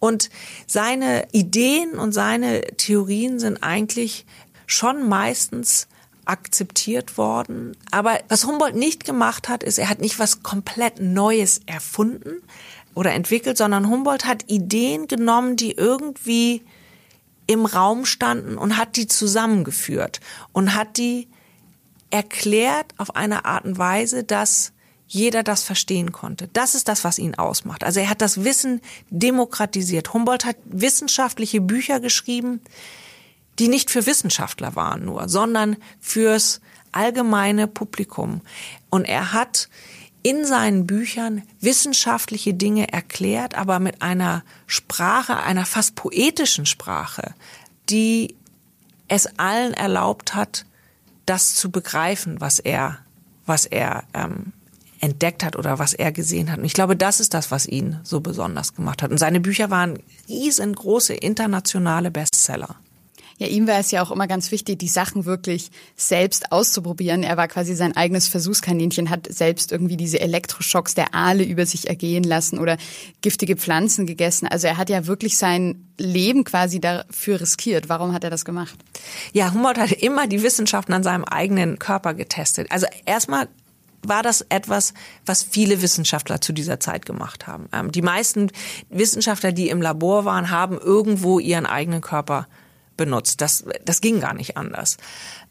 [0.00, 0.30] und
[0.66, 4.24] seine Ideen und seine Theorien sind eigentlich
[4.66, 5.86] schon meistens
[6.24, 7.76] akzeptiert worden.
[7.90, 12.40] Aber was Humboldt nicht gemacht hat, ist, er hat nicht was komplett Neues erfunden
[12.94, 16.62] oder entwickelt, sondern Humboldt hat Ideen genommen, die irgendwie
[17.46, 20.20] im Raum standen und hat die zusammengeführt
[20.54, 21.28] und hat die
[22.14, 24.72] erklärt auf eine Art und Weise, dass
[25.08, 26.48] jeder das verstehen konnte.
[26.52, 27.82] Das ist das, was ihn ausmacht.
[27.82, 30.14] Also er hat das Wissen demokratisiert.
[30.14, 32.60] Humboldt hat wissenschaftliche Bücher geschrieben,
[33.58, 36.60] die nicht für Wissenschaftler waren nur, sondern fürs
[36.92, 38.42] allgemeine Publikum.
[38.90, 39.68] Und er hat
[40.22, 47.34] in seinen Büchern wissenschaftliche Dinge erklärt, aber mit einer Sprache, einer fast poetischen Sprache,
[47.90, 48.36] die
[49.08, 50.64] es allen erlaubt hat,
[51.26, 52.98] das zu begreifen, was er,
[53.46, 54.52] was er ähm,
[55.00, 56.58] entdeckt hat oder was er gesehen hat.
[56.58, 59.10] Und ich glaube, das ist das, was ihn so besonders gemacht hat.
[59.10, 62.76] Und seine Bücher waren riesengroße internationale Bestseller.
[63.38, 67.22] Ja, ihm war es ja auch immer ganz wichtig, die Sachen wirklich selbst auszuprobieren.
[67.22, 71.88] Er war quasi sein eigenes Versuchskaninchen, hat selbst irgendwie diese Elektroschocks der Aale über sich
[71.88, 72.76] ergehen lassen oder
[73.22, 74.46] giftige Pflanzen gegessen.
[74.46, 77.88] Also er hat ja wirklich sein Leben quasi dafür riskiert.
[77.88, 78.78] Warum hat er das gemacht?
[79.32, 82.68] Ja, Humboldt hat immer die Wissenschaften an seinem eigenen Körper getestet.
[82.70, 83.48] Also erstmal
[84.08, 84.94] war das etwas,
[85.26, 87.68] was viele Wissenschaftler zu dieser Zeit gemacht haben.
[87.72, 88.50] Ähm, die meisten
[88.90, 92.46] Wissenschaftler, die im Labor waren, haben irgendwo ihren eigenen Körper
[92.96, 93.40] benutzt.
[93.40, 94.96] Das, das ging gar nicht anders.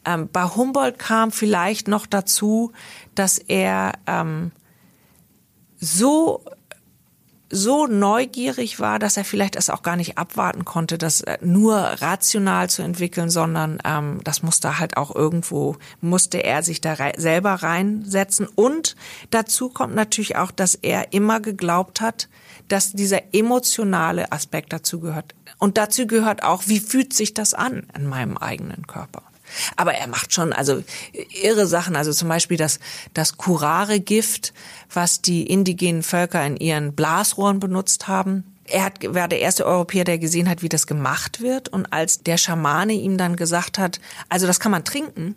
[0.05, 2.71] Ähm, bei Humboldt kam vielleicht noch dazu,
[3.15, 4.51] dass er ähm,
[5.79, 6.43] so
[7.53, 11.75] so neugierig war, dass er vielleicht es auch gar nicht abwarten konnte, das äh, nur
[11.77, 17.13] rational zu entwickeln, sondern ähm, das musste halt auch irgendwo, musste er sich da rei
[17.15, 18.47] selber reinsetzen.
[18.47, 18.95] Und
[19.29, 22.27] dazu kommt natürlich auch, dass er immer geglaubt hat,
[22.69, 25.35] dass dieser emotionale Aspekt dazu gehört.
[25.63, 29.23] Und dazu gehört auch, wie fühlt sich das an in meinem eigenen Körper?
[29.77, 30.83] Aber er macht schon also
[31.41, 32.81] irre Sachen, also zum Beispiel das,
[33.13, 34.53] das Curare-Gift,
[34.91, 38.43] was die indigenen Völker in ihren Blasrohren benutzt haben.
[38.65, 41.69] Er hat, war der erste Europäer, der gesehen hat, wie das gemacht wird.
[41.69, 45.33] Und als der Schamane ihm dann gesagt hat, also das kann man trinken,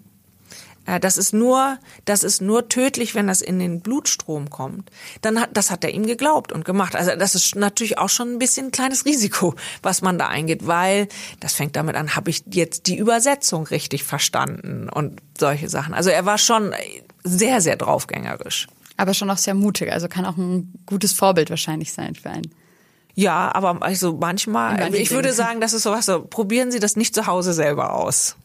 [1.00, 4.90] das ist nur, das ist nur tödlich, wenn das in den Blutstrom kommt.
[5.20, 6.94] Dann hat, das hat er ihm geglaubt und gemacht.
[6.94, 10.66] Also das ist natürlich auch schon ein bisschen ein kleines Risiko, was man da eingeht,
[10.66, 11.08] weil
[11.40, 15.94] das fängt damit an, habe ich jetzt die Übersetzung richtig verstanden und solche Sachen.
[15.94, 16.72] Also er war schon
[17.24, 18.68] sehr, sehr draufgängerisch.
[18.96, 22.50] Aber schon auch sehr mutig, also kann auch ein gutes Vorbild wahrscheinlich sein für einen.
[23.14, 27.14] Ja, aber also manchmal, ich würde sagen, das ist sowas so, probieren Sie das nicht
[27.14, 28.36] zu Hause selber aus.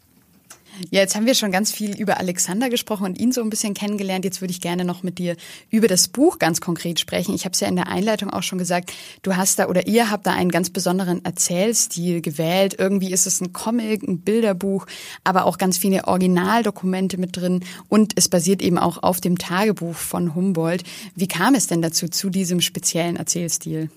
[0.90, 3.74] Ja, jetzt haben wir schon ganz viel über Alexander gesprochen und ihn so ein bisschen
[3.74, 4.26] kennengelernt.
[4.26, 5.36] Jetzt würde ich gerne noch mit dir
[5.70, 7.36] über das Buch ganz konkret sprechen.
[7.36, 8.92] Ich habe es ja in der Einleitung auch schon gesagt,
[9.22, 12.76] du hast da oder ihr habt da einen ganz besonderen Erzählstil gewählt.
[12.78, 14.88] Irgendwie ist es ein Comic, ein Bilderbuch,
[15.24, 19.96] aber auch ganz viele Originaldokumente mit drin und es basiert eben auch auf dem Tagebuch
[19.96, 20.84] von Humboldt.
[21.16, 23.90] Wie kam es denn dazu, zu diesem speziellen Erzählstil?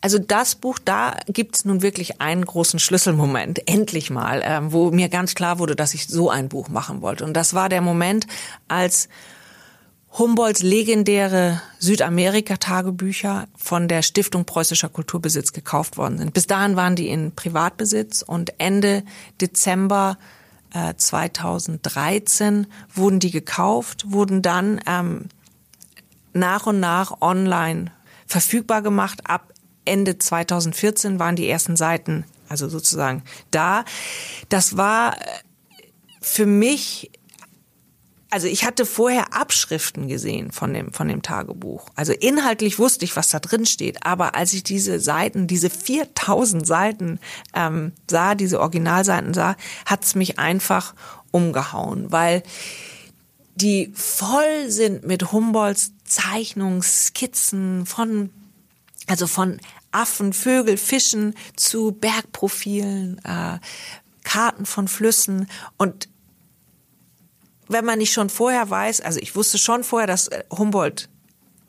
[0.00, 5.08] Also das Buch, da gibt's nun wirklich einen großen Schlüsselmoment, endlich mal, ähm, wo mir
[5.08, 7.24] ganz klar wurde, dass ich so ein Buch machen wollte.
[7.24, 8.26] Und das war der Moment,
[8.68, 9.08] als
[10.18, 16.34] Humboldts legendäre Südamerika-Tagebücher von der Stiftung Preußischer Kulturbesitz gekauft worden sind.
[16.34, 19.04] Bis dahin waren die in Privatbesitz und Ende
[19.40, 20.18] Dezember
[20.74, 25.28] äh, 2013 wurden die gekauft, wurden dann ähm,
[26.34, 27.90] nach und nach online
[28.32, 29.20] verfügbar gemacht.
[29.24, 29.52] Ab
[29.84, 33.84] Ende 2014 waren die ersten Seiten also sozusagen da.
[34.48, 35.20] Das war äh,
[36.20, 37.10] für mich
[38.30, 41.90] also ich hatte vorher Abschriften gesehen von dem, von dem Tagebuch.
[41.96, 44.06] Also inhaltlich wusste ich, was da drin steht.
[44.06, 47.20] Aber als ich diese Seiten, diese 4000 Seiten
[47.54, 50.94] ähm, sah, diese Originalseiten sah, hat's mich einfach
[51.30, 52.42] umgehauen, weil
[53.54, 58.30] die voll sind mit Humboldts Zeichnungen, Skizzen von,
[59.06, 59.60] also von
[59.92, 63.58] Affen, Vögel, Fischen zu Bergprofilen, äh,
[64.22, 65.48] Karten von Flüssen.
[65.78, 66.08] Und
[67.68, 71.08] wenn man nicht schon vorher weiß, also ich wusste schon vorher, dass äh, Humboldt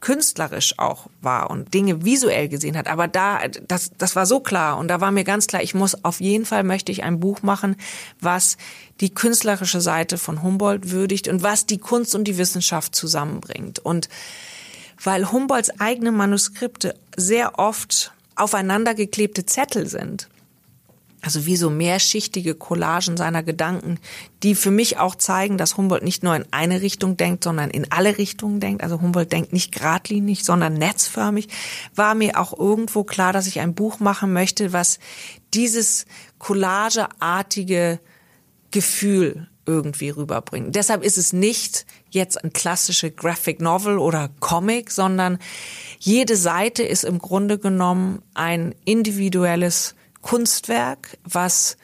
[0.04, 2.88] künstlerisch auch war und Dinge visuell gesehen hat.
[2.88, 3.40] Aber da,
[3.70, 6.46] das, das war so klar und da war mir ganz klar, ich muss auf jeden
[6.46, 7.78] Fall möchte ich ein Buch machen,
[8.20, 8.58] was
[9.00, 13.80] die künstlerische Seite von Humboldt würdigt und was die Kunst und die Wissenschaft zusammenbringt.
[13.80, 14.10] Und
[15.02, 20.28] weil Humboldts eigene Manuskripte sehr oft aufeinandergeklebte Zettel sind,
[21.24, 23.98] also wie so mehrschichtige Collagen seiner Gedanken,
[24.44, 27.90] die für mich auch zeigen, dass Humboldt nicht nur in eine Richtung denkt, sondern in
[27.92, 28.84] alle Richtungen denkt.
[28.84, 31.48] Also Humboldt denkt nicht geradlinig, sondern netzförmig.
[31.96, 35.00] War mir auch irgendwo klar, dass ich ein Buch machen möchte, was
[35.54, 36.06] dieses
[36.40, 38.00] collageartige
[38.72, 40.76] Gefühl irgendwie rüberbringt.
[40.76, 45.40] Deshalb ist es nicht jetzt ein klassische Graphic Novel oder Comic, sondern
[46.00, 51.78] jede Seite ist im Grunde genommen ein individuelles Kunstwerk, was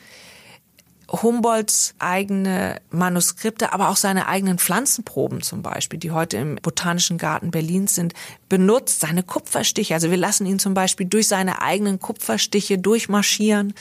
[1.11, 7.51] Humboldts eigene Manuskripte, aber auch seine eigenen Pflanzenproben zum Beispiel, die heute im Botanischen Garten
[7.51, 8.13] Berlins sind,
[8.47, 9.93] benutzt, seine Kupferstiche.
[9.93, 13.73] Also wir lassen ihn zum Beispiel durch seine eigenen Kupferstiche durchmarschieren.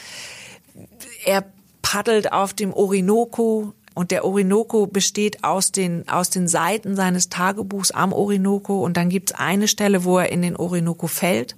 [1.24, 1.44] Er
[1.82, 7.90] paddelt auf dem Orinoco und der Orinoco besteht aus den, aus den Seiten seines Tagebuchs
[7.90, 8.84] am Orinoco.
[8.84, 11.56] Und dann gibt's eine Stelle, wo er in den Orinoco fällt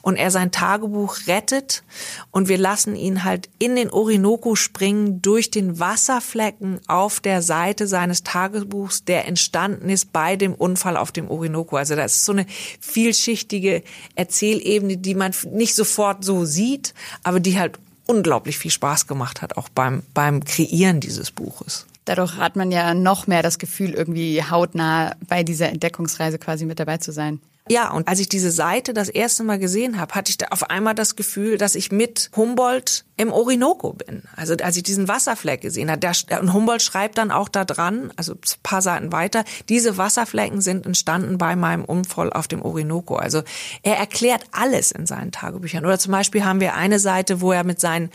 [0.00, 1.84] und er sein Tagebuch rettet.
[2.30, 7.86] Und wir lassen ihn halt in den Orinoco springen durch den Wasserflecken auf der Seite
[7.86, 11.76] seines Tagebuchs, der entstanden ist bei dem Unfall auf dem Orinoco.
[11.76, 12.46] Also das ist so eine
[12.80, 13.82] vielschichtige
[14.14, 17.78] Erzählebene, die man nicht sofort so sieht, aber die halt
[18.12, 21.86] unglaublich viel Spaß gemacht hat, auch beim, beim Kreieren dieses Buches.
[22.04, 26.78] Dadurch hat man ja noch mehr das Gefühl, irgendwie hautnah bei dieser Entdeckungsreise quasi mit
[26.80, 27.40] dabei zu sein.
[27.68, 30.68] Ja, und als ich diese Seite das erste Mal gesehen habe, hatte ich da auf
[30.68, 34.24] einmal das Gefühl, dass ich mit Humboldt im Orinoco bin.
[34.34, 38.12] Also als ich diesen Wasserfleck gesehen habe, der, und Humboldt schreibt dann auch da dran,
[38.16, 43.14] also paar Seiten weiter, diese Wasserflecken sind entstanden bei meinem Unfall auf dem Orinoco.
[43.14, 43.42] Also
[43.84, 45.86] er erklärt alles in seinen Tagebüchern.
[45.86, 48.10] Oder zum Beispiel haben wir eine Seite, wo er mit seinen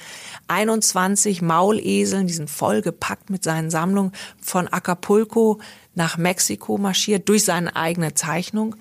[0.49, 5.61] 21 Mauleseln, diesen vollgepackt mit seinen Sammlungen von Acapulco
[5.97, 8.75] nach Mexiko marschiert durch seine eigene Zeichnung.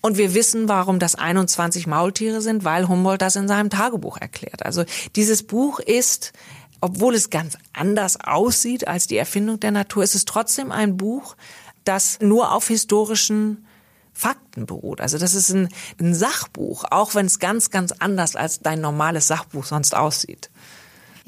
[0.00, 4.64] Und wir wissen, warum das 21 Maultiere sind, weil Humboldt das in seinem Tagebuch erklärt.
[4.64, 4.84] Also
[5.16, 6.32] dieses Buch ist,
[6.80, 11.36] obwohl es ganz anders aussieht als die Erfindung der Natur, ist es trotzdem ein Buch,
[11.84, 13.66] das nur auf historischen
[14.12, 15.00] Fakten beruht.
[15.00, 19.26] Also das ist ein, ein Sachbuch, auch wenn es ganz, ganz anders als dein normales
[19.26, 20.50] Sachbuch sonst aussieht.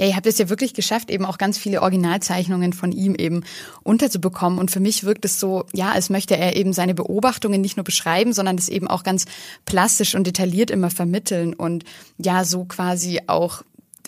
[0.00, 3.44] Ja, ihr habt es ja wirklich geschafft, eben auch ganz viele Originalzeichnungen von ihm eben
[3.82, 4.58] unterzubekommen.
[4.58, 7.84] Und für mich wirkt es so, ja, als möchte er eben seine Beobachtungen nicht nur
[7.84, 9.26] beschreiben, sondern das eben auch ganz
[9.66, 11.84] plastisch und detailliert immer vermitteln und
[12.16, 13.60] ja, so quasi auch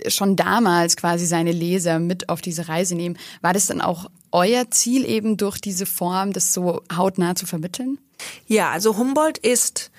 [0.07, 3.19] schon damals quasi seine Leser mit auf diese Reise nehmen.
[3.43, 7.99] War das dann auch euer Ziel eben durch diese Form, das so hautnah zu vermitteln?
[8.47, 9.91] Ja, also Humboldt ist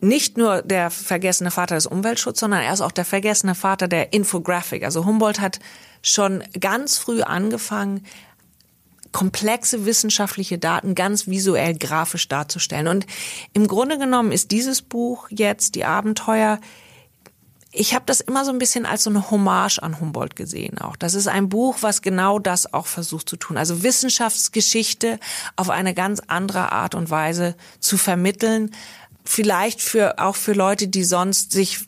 [0.00, 4.12] nicht nur der vergessene Vater des Umweltschutzes, sondern er ist auch der vergessene Vater der
[4.12, 4.84] Infografik.
[4.84, 5.58] Also Humboldt hat
[6.02, 8.04] schon ganz früh angefangen,
[9.12, 12.86] komplexe wissenschaftliche Daten ganz visuell grafisch darzustellen.
[12.88, 13.06] Und
[13.54, 16.60] im Grunde genommen ist dieses Buch jetzt, die Abenteuer,
[17.72, 20.96] ich habe das immer so ein bisschen als so eine Hommage an Humboldt gesehen auch.
[20.96, 23.56] Das ist ein Buch, was genau das auch versucht zu tun.
[23.56, 25.18] Also Wissenschaftsgeschichte
[25.56, 28.74] auf eine ganz andere Art und Weise zu vermitteln,
[29.26, 31.80] vielleicht für auch für Leute, die sonst sich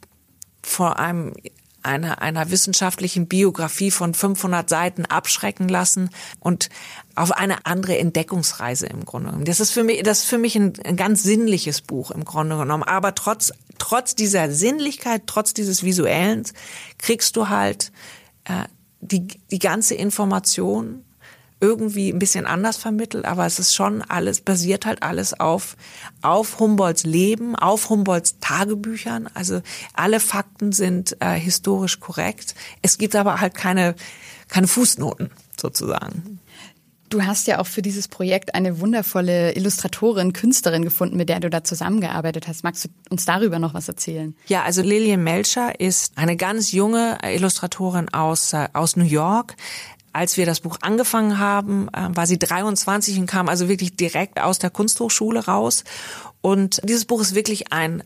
[0.62, 1.35] vor einem
[1.83, 6.68] einer, einer wissenschaftlichen Biografie von 500 Seiten abschrecken lassen und
[7.14, 9.44] auf eine andere Entdeckungsreise im Grunde genommen.
[9.44, 12.59] Das ist für mich, das ist für mich ein, ein ganz sinnliches Buch im Grunde
[12.59, 12.83] genommen.
[12.83, 16.44] Aber trotz, trotz dieser Sinnlichkeit, trotz dieses Visuellen,
[16.98, 17.92] kriegst du halt
[18.44, 18.64] äh,
[19.01, 21.05] die, die ganze Information
[21.61, 25.77] irgendwie ein bisschen anders vermittelt, aber es ist schon alles, basiert halt alles auf,
[26.23, 29.29] auf Humboldts Leben, auf Humboldts Tagebüchern.
[29.35, 29.62] Also
[29.94, 32.54] alle Fakten sind äh, historisch korrekt.
[32.83, 33.94] Es gibt aber halt keine,
[34.48, 35.31] keine Fußnoten
[35.61, 36.40] sozusagen.
[37.11, 41.48] Du hast ja auch für dieses Projekt eine wundervolle Illustratorin, Künstlerin gefunden, mit der du
[41.48, 42.65] da zusammengearbeitet hast.
[42.65, 44.37] Magst du uns darüber noch was erzählen?
[44.46, 49.56] Ja, also Lillian Melcher ist eine ganz junge Illustratorin aus, äh, aus New York.
[50.13, 54.40] Als wir das Buch angefangen haben, äh, war sie 23 und kam also wirklich direkt
[54.40, 55.85] aus der Kunsthochschule raus.
[56.40, 58.02] Und dieses Buch ist wirklich ein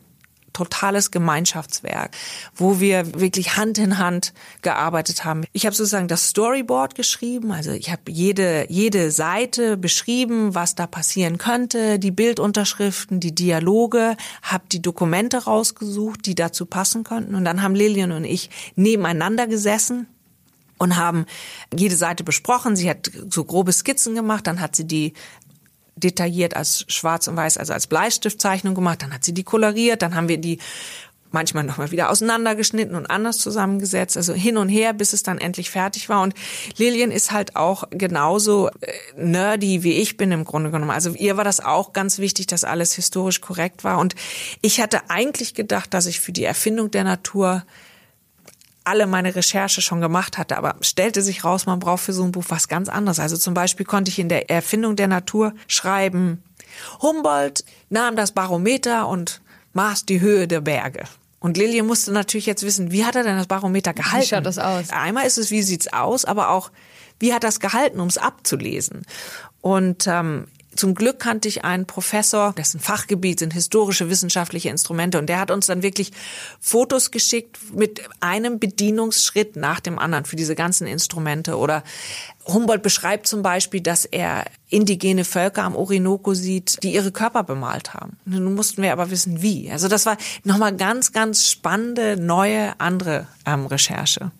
[0.53, 2.15] totales Gemeinschaftswerk,
[2.55, 5.43] wo wir wirklich Hand in Hand gearbeitet haben.
[5.51, 10.87] Ich habe sozusagen das Storyboard geschrieben, also ich habe jede jede Seite beschrieben, was da
[10.87, 17.43] passieren könnte, die Bildunterschriften, die Dialoge, habe die Dokumente rausgesucht, die dazu passen könnten und
[17.43, 20.07] dann haben Lilian und ich nebeneinander gesessen
[20.83, 21.25] und haben
[21.75, 22.75] jede Seite besprochen.
[22.75, 25.13] Sie hat so grobe Skizzen gemacht, dann hat sie die
[25.95, 29.01] detailliert als schwarz und weiß, also als Bleistiftzeichnung gemacht.
[29.01, 30.59] Dann hat sie die koloriert, dann haben wir die
[31.31, 35.71] manchmal nochmal wieder auseinandergeschnitten und anders zusammengesetzt, also hin und her, bis es dann endlich
[35.71, 36.21] fertig war.
[36.21, 36.35] Und
[36.77, 40.91] Lillian ist halt auch genauso äh, nerdy wie ich bin im Grunde genommen.
[40.91, 43.97] Also ihr war das auch ganz wichtig, dass alles historisch korrekt war.
[43.99, 44.15] Und
[44.61, 47.63] ich hatte eigentlich gedacht, dass ich für die Erfindung der Natur
[48.83, 52.31] alle meine Recherche schon gemacht hatte, aber stellte sich raus, man braucht für so ein
[52.31, 53.19] Buch was ganz anderes.
[53.19, 56.43] Also zum Beispiel konnte ich in der Erfindung der Natur schreiben,
[57.01, 59.41] Humboldt nahm das Barometer und
[59.73, 61.03] maß die Höhe der Berge.
[61.39, 64.23] Und Lilie musste natürlich jetzt wissen, wie hat er denn das Barometer gehalten?
[64.23, 64.91] Wie schaut das aus?
[64.91, 66.71] Einmal ist es, wie sieht's aus, aber auch,
[67.19, 69.05] wie hat das gehalten, um es abzulesen?
[69.59, 75.27] Und ähm, zum Glück kannte ich einen Professor, dessen Fachgebiet sind historische wissenschaftliche Instrumente und
[75.27, 76.11] der hat uns dann wirklich
[76.59, 81.83] Fotos geschickt mit einem Bedienungsschritt nach dem anderen für diese ganzen Instrumente oder
[82.45, 87.93] Humboldt beschreibt zum Beispiel, dass er indigene Völker am Orinoco sieht, die ihre Körper bemalt
[87.93, 88.17] haben.
[88.25, 89.71] Nun mussten wir aber wissen, wie.
[89.71, 94.31] Also das war nochmal ganz, ganz spannende, neue, andere ähm, Recherche.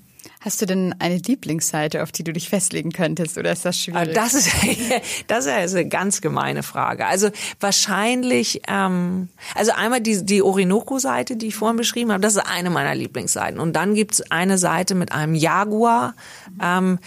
[0.43, 4.09] Hast du denn eine Lieblingsseite, auf die du dich festlegen könntest, oder ist das schwierig?
[4.09, 4.49] Ah, das ist,
[5.27, 7.05] das ist eine ganz gemeine Frage.
[7.05, 7.29] Also
[7.61, 12.69] wahrscheinlich, ähm, also einmal die, die Orinoco-Seite, die ich vorhin beschrieben habe, das ist eine
[12.71, 13.57] meiner Lieblingsseiten.
[13.57, 16.13] Und dann gibt's eine Seite mit einem Jaguar,
[16.61, 16.99] ähm,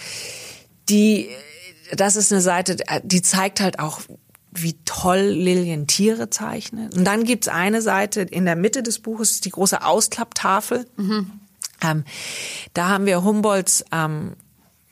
[0.89, 1.29] die,
[1.95, 4.01] das ist eine Seite, die zeigt halt auch,
[4.51, 6.97] wie toll Lillian Tiere zeichnet.
[6.97, 10.87] Und dann gibt's eine Seite in der Mitte des Buches, die große Ausklapptafel.
[10.97, 11.41] Mhm
[11.81, 12.03] ähm,
[12.73, 14.33] da haben wir Humboldts ähm,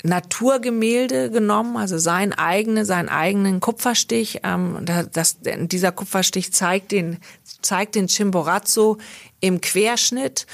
[0.05, 4.41] Naturgemälde genommen, also sein eigene, seinen eigenen Kupferstich.
[4.43, 7.17] Ähm, das, dieser Kupferstich zeigt den,
[7.61, 8.97] zeigt den Chimborazo
[9.39, 10.45] im Querschnitt.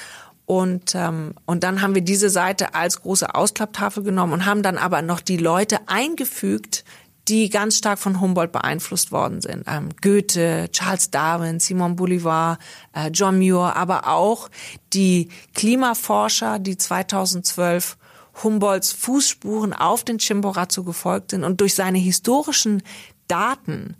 [0.45, 4.77] Und, ähm, und dann haben wir diese Seite als große Ausklapptafel genommen und haben dann
[4.77, 6.83] aber noch die Leute eingefügt,
[7.27, 9.63] die ganz stark von Humboldt beeinflusst worden sind.
[9.67, 12.57] Ähm, Goethe, Charles Darwin, Simon Bolivar,
[12.93, 14.49] äh, John Muir, aber auch
[14.93, 17.97] die Klimaforscher, die 2012
[18.43, 22.81] Humboldts Fußspuren auf den Chimborazo gefolgt sind und durch seine historischen
[23.27, 23.95] Daten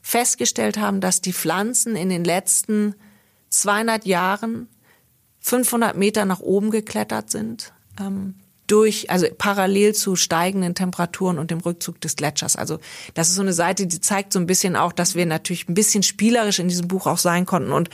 [0.00, 2.94] festgestellt haben, dass die Pflanzen in den letzten
[3.50, 4.68] 200 Jahren
[5.40, 7.72] 500 Meter nach oben geklettert sind.
[8.00, 8.36] Ähm,
[8.72, 12.56] durch, also parallel zu steigenden Temperaturen und dem Rückzug des Gletschers.
[12.56, 12.78] Also
[13.12, 15.74] das ist so eine Seite, die zeigt so ein bisschen auch, dass wir natürlich ein
[15.74, 17.90] bisschen spielerisch in diesem Buch auch sein konnten und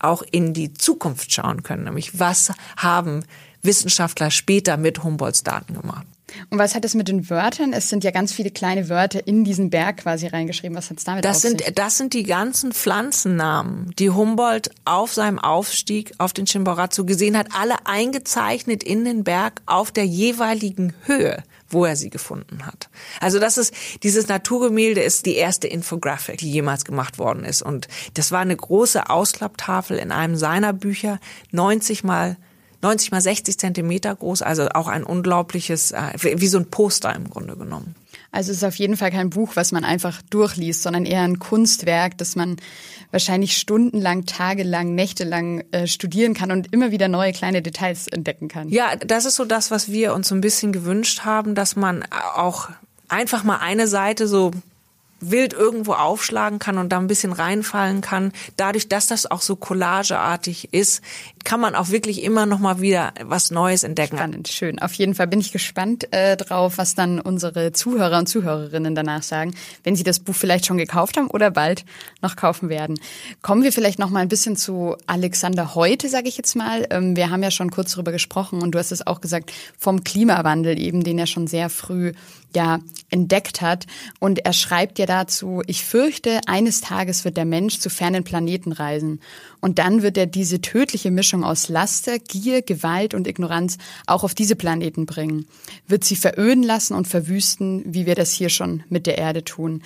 [0.00, 1.84] auch in die Zukunft schauen können.
[1.84, 3.24] Nämlich, was haben
[3.62, 6.06] Wissenschaftler später mit Humboldts Daten gemacht?
[6.50, 7.72] Und was hat es mit den Wörtern?
[7.72, 10.76] Es sind ja ganz viele kleine Wörter in diesen Berg quasi reingeschrieben.
[10.76, 11.74] Was hat es damit das auf sind, sich?
[11.74, 17.48] Das sind die ganzen Pflanzennamen, die Humboldt auf seinem Aufstieg auf den Chimborazo gesehen hat,
[17.58, 22.88] alle eingezeichnet in den Berg auf der jeweiligen Höhe wo er sie gefunden hat.
[23.20, 27.62] Also das ist, dieses Naturgemälde ist die erste Infographic, die jemals gemacht worden ist.
[27.62, 31.18] Und das war eine große Ausklapptafel in einem seiner Bücher,
[31.50, 32.36] 90 mal
[32.86, 37.28] 90 mal 60 Zentimeter groß, also auch ein unglaubliches, äh, wie so ein Poster im
[37.28, 37.96] Grunde genommen.
[38.30, 41.38] Also es ist auf jeden Fall kein Buch, was man einfach durchliest, sondern eher ein
[41.38, 42.56] Kunstwerk, das man
[43.10, 48.68] wahrscheinlich stundenlang, tagelang, nächtelang äh, studieren kann und immer wieder neue kleine Details entdecken kann.
[48.68, 52.04] Ja, das ist so das, was wir uns so ein bisschen gewünscht haben, dass man
[52.34, 52.68] auch
[53.08, 54.52] einfach mal eine Seite so
[55.20, 58.32] wild irgendwo aufschlagen kann und da ein bisschen reinfallen kann.
[58.56, 61.02] Dadurch, dass das auch so collageartig ist,
[61.46, 64.16] kann man auch wirklich immer noch mal wieder was Neues entdecken.
[64.16, 64.78] Spannend, schön.
[64.78, 69.22] Auf jeden Fall bin ich gespannt äh, drauf, was dann unsere Zuhörer und Zuhörerinnen danach
[69.22, 71.84] sagen, wenn sie das Buch vielleicht schon gekauft haben oder bald
[72.22, 73.00] noch kaufen werden.
[73.42, 76.86] Kommen wir vielleicht noch mal ein bisschen zu Alexander heute, sage ich jetzt mal.
[76.90, 80.04] Ähm, wir haben ja schon kurz darüber gesprochen und du hast es auch gesagt vom
[80.04, 82.12] Klimawandel eben, den er schon sehr früh
[82.54, 82.78] ja
[83.10, 83.86] entdeckt hat
[84.18, 88.24] und er schreibt ja da dazu, ich fürchte, eines Tages wird der Mensch zu fernen
[88.24, 89.20] Planeten reisen.
[89.66, 94.32] Und dann wird er diese tödliche Mischung aus Laster, Gier, Gewalt und Ignoranz auch auf
[94.32, 95.48] diese Planeten bringen.
[95.88, 99.82] Wird sie veröden lassen und verwüsten, wie wir das hier schon mit der Erde tun.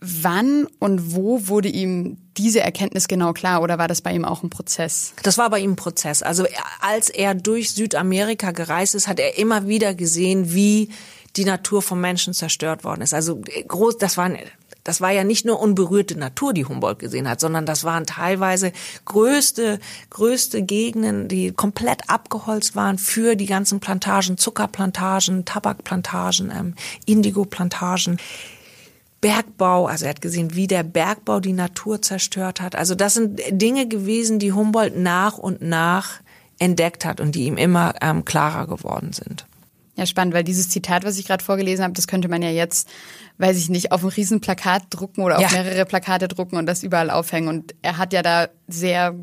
[0.00, 4.44] Wann und wo wurde ihm diese Erkenntnis genau klar oder war das bei ihm auch
[4.44, 5.12] ein Prozess?
[5.24, 6.22] Das war bei ihm ein Prozess.
[6.22, 6.46] Also
[6.80, 10.90] als er durch Südamerika gereist ist, hat er immer wieder gesehen, wie
[11.34, 13.12] die Natur vom Menschen zerstört worden ist.
[13.12, 14.36] Also groß, das waren
[14.84, 18.72] das war ja nicht nur unberührte Natur, die Humboldt gesehen hat, sondern das waren teilweise
[19.04, 19.78] größte,
[20.10, 26.74] größte Gegenden, die komplett abgeholzt waren für die ganzen Plantagen, Zuckerplantagen, Tabakplantagen, ähm,
[27.06, 28.18] Indigoplantagen.
[29.20, 32.74] Bergbau, also er hat gesehen, wie der Bergbau die Natur zerstört hat.
[32.74, 36.20] Also das sind Dinge gewesen, die Humboldt nach und nach
[36.58, 39.44] entdeckt hat und die ihm immer ähm, klarer geworden sind.
[40.00, 42.88] Ja, spannend, weil dieses Zitat, was ich gerade vorgelesen habe, das könnte man ja jetzt,
[43.36, 45.62] weiß ich nicht, auf ein Riesenplakat drucken oder auf ja.
[45.62, 47.48] mehrere Plakate drucken und das überall aufhängen.
[47.48, 49.14] Und er hat ja da sehr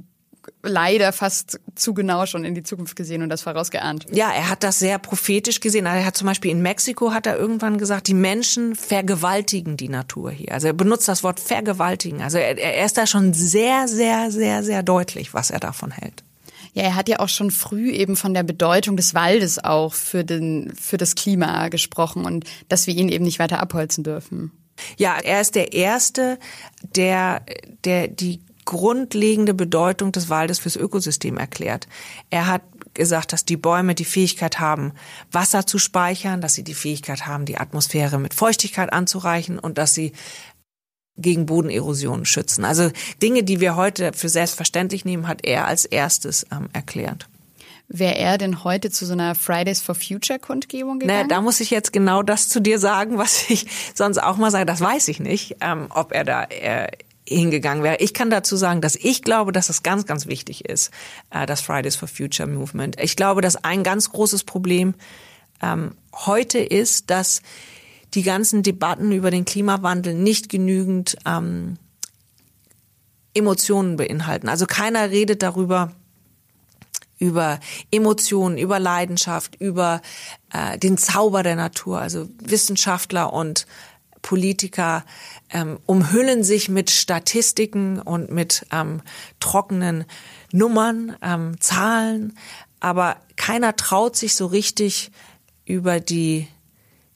[0.62, 4.06] leider fast zu genau schon in die Zukunft gesehen und das vorausgeahnt.
[4.12, 5.88] Ja, er hat das sehr prophetisch gesehen.
[5.88, 10.30] Er hat zum Beispiel in Mexiko hat er irgendwann gesagt, die Menschen vergewaltigen die Natur
[10.30, 10.52] hier.
[10.52, 12.22] Also er benutzt das Wort vergewaltigen.
[12.22, 16.24] Also er, er ist da schon sehr, sehr, sehr, sehr deutlich, was er davon hält.
[16.74, 20.24] Ja, er hat ja auch schon früh eben von der Bedeutung des Waldes auch für,
[20.24, 24.52] den, für das Klima gesprochen und dass wir ihn eben nicht weiter abholzen dürfen.
[24.98, 26.38] Ja, er ist der Erste,
[26.96, 27.44] der,
[27.84, 31.88] der die grundlegende Bedeutung des Waldes fürs Ökosystem erklärt.
[32.30, 32.62] Er hat
[32.94, 34.92] gesagt, dass die Bäume die Fähigkeit haben,
[35.32, 39.94] Wasser zu speichern, dass sie die Fähigkeit haben, die Atmosphäre mit Feuchtigkeit anzureichen und dass
[39.94, 40.12] sie
[41.18, 42.66] gegen Bodenerosion schützen.
[42.66, 42.92] Also
[43.22, 47.28] Dinge, die wir heute für selbstverständlich nehmen, hat er als erstes ähm, erklärt.
[47.90, 51.28] Wäre er denn heute zu so einer Fridays for Future Kundgebung gegangen?
[51.30, 54.52] Na, da muss ich jetzt genau das zu dir sagen, was ich sonst auch mal
[54.52, 54.66] sage.
[54.66, 56.88] Das weiß ich nicht, ähm, ob er da äh,
[57.28, 57.98] hingegangen wäre.
[57.98, 60.92] Ich kann dazu sagen, dass ich glaube, dass es ganz, ganz wichtig ist,
[61.30, 63.00] äh, das Fridays for Future Movement.
[63.02, 64.94] Ich glaube, dass ein ganz großes Problem
[65.62, 67.42] ähm, heute ist, dass
[68.14, 71.78] die ganzen Debatten über den Klimawandel nicht genügend ähm,
[73.34, 74.50] Emotionen beinhalten.
[74.50, 75.92] Also keiner redet darüber,
[77.20, 77.60] über
[77.92, 80.02] Emotionen, über Leidenschaft, über
[80.54, 82.00] äh, den Zauber der Natur.
[82.00, 83.68] Also Wissenschaftler und
[84.22, 85.06] Politiker
[85.52, 89.02] ähm, umhüllen sich mit Statistiken und mit ähm,
[89.40, 90.06] trockenen
[90.52, 92.38] Nummern, ähm, Zahlen,
[92.80, 95.12] aber keiner traut sich so richtig
[95.66, 96.48] über die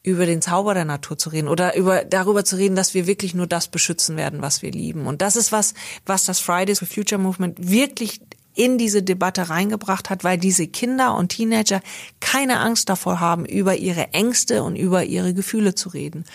[0.03, 3.33] über den Zauber der Natur zu reden oder über darüber zu reden, dass wir wirklich
[3.33, 5.05] nur das beschützen werden, was wir lieben.
[5.05, 5.73] Und das ist was,
[6.05, 8.21] was das Fridays for Future Movement wirklich
[8.53, 11.81] in diese Debatte reingebracht hat, weil diese Kinder und Teenager
[12.19, 16.25] keine Angst davor haben, über ihre Ängste und über ihre Gefühle zu reden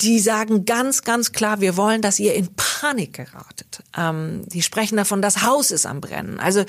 [0.00, 3.82] die sagen ganz, ganz klar, wir wollen, dass ihr in Panik geratet.
[3.96, 6.40] Ähm, die sprechen davon, das Haus ist am Brennen.
[6.40, 6.64] Also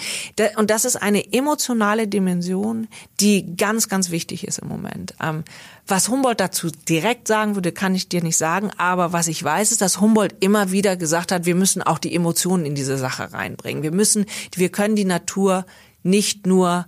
[0.58, 2.88] und das ist eine emotionale Dimension,
[3.20, 5.14] die ganz, ganz wichtig ist im Moment.
[5.22, 5.44] Ähm,
[5.88, 8.72] was Humboldt dazu direkt sagen würde, kann ich dir nicht sagen.
[8.78, 12.14] Aber was ich weiß, ist, dass Humboldt immer wieder gesagt hat, wir müssen auch die
[12.14, 13.84] Emotionen in diese Sache reinbringen.
[13.84, 14.26] Wir müssen,
[14.56, 15.66] wir können die Natur
[16.04, 16.86] nicht nur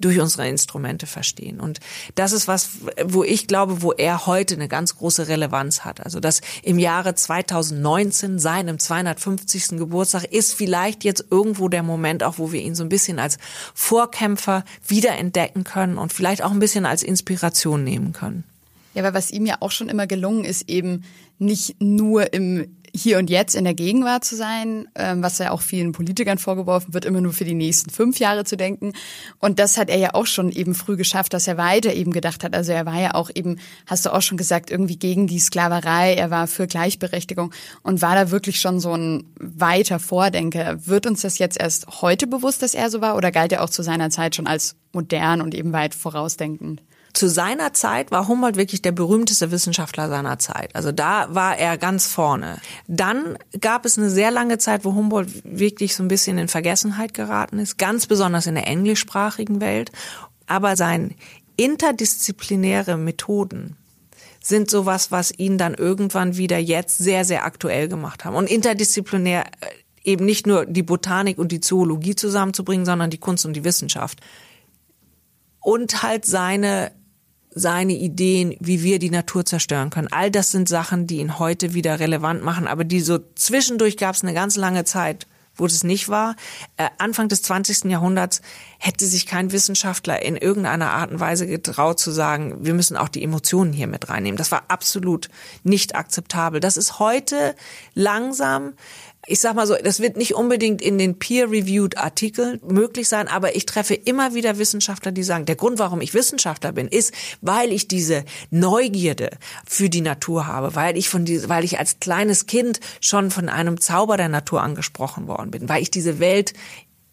[0.00, 1.60] durch unsere Instrumente verstehen.
[1.60, 1.80] Und
[2.14, 2.70] das ist was,
[3.04, 6.04] wo ich glaube, wo er heute eine ganz große Relevanz hat.
[6.04, 9.78] Also dass im Jahre 2019, seinem 250.
[9.78, 13.38] Geburtstag, ist vielleicht jetzt irgendwo der Moment auch, wo wir ihn so ein bisschen als
[13.74, 18.44] Vorkämpfer wiederentdecken können und vielleicht auch ein bisschen als Inspiration nehmen können.
[18.94, 21.04] Ja, weil was ihm ja auch schon immer gelungen ist, eben
[21.38, 25.60] nicht nur im hier und jetzt in der Gegenwart zu sein, ähm, was ja auch
[25.60, 28.92] vielen Politikern vorgeworfen wird, immer nur für die nächsten fünf Jahre zu denken.
[29.38, 32.44] Und das hat er ja auch schon eben früh geschafft, dass er weiter eben gedacht
[32.44, 32.54] hat.
[32.54, 36.14] Also er war ja auch eben, hast du auch schon gesagt, irgendwie gegen die Sklaverei,
[36.14, 40.86] er war für Gleichberechtigung und war da wirklich schon so ein weiter Vordenker.
[40.86, 43.70] Wird uns das jetzt erst heute bewusst, dass er so war oder galt er auch
[43.70, 46.82] zu seiner Zeit schon als modern und eben weit vorausdenkend?
[47.12, 50.74] Zu seiner Zeit war Humboldt wirklich der berühmteste Wissenschaftler seiner Zeit.
[50.74, 52.58] Also da war er ganz vorne.
[52.86, 57.14] Dann gab es eine sehr lange Zeit, wo Humboldt wirklich so ein bisschen in Vergessenheit
[57.14, 59.90] geraten ist, ganz besonders in der englischsprachigen Welt.
[60.46, 61.14] Aber sein
[61.56, 63.76] interdisziplinäre Methoden
[64.42, 68.34] sind sowas, was ihn dann irgendwann wieder jetzt sehr, sehr aktuell gemacht haben.
[68.36, 73.44] Und interdisziplinär äh, eben nicht nur die Botanik und die Zoologie zusammenzubringen, sondern die Kunst
[73.44, 74.20] und die Wissenschaft.
[75.60, 76.92] Und halt seine
[77.52, 80.08] seine Ideen, wie wir die Natur zerstören können.
[80.10, 84.14] All das sind Sachen, die ihn heute wieder relevant machen, aber die so zwischendurch gab
[84.14, 85.26] es eine ganz lange Zeit,
[85.56, 86.36] wo das nicht war.
[86.76, 87.84] Äh, Anfang des 20.
[87.84, 88.40] Jahrhunderts
[88.78, 93.08] hätte sich kein Wissenschaftler in irgendeiner Art und Weise getraut zu sagen, wir müssen auch
[93.08, 94.38] die Emotionen hier mit reinnehmen.
[94.38, 95.28] Das war absolut
[95.62, 96.60] nicht akzeptabel.
[96.60, 97.54] Das ist heute
[97.94, 98.72] langsam
[99.26, 103.54] ich sag mal so, das wird nicht unbedingt in den peer-reviewed Artikeln möglich sein, aber
[103.54, 107.70] ich treffe immer wieder Wissenschaftler, die sagen, der Grund, warum ich Wissenschaftler bin, ist, weil
[107.70, 109.30] ich diese Neugierde
[109.66, 113.48] für die Natur habe, weil ich von die, weil ich als kleines Kind schon von
[113.48, 116.54] einem Zauber der Natur angesprochen worden bin, weil ich diese Welt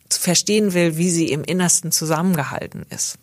[0.10, 3.18] verstehen will, wie sie im Innersten zusammengehalten ist.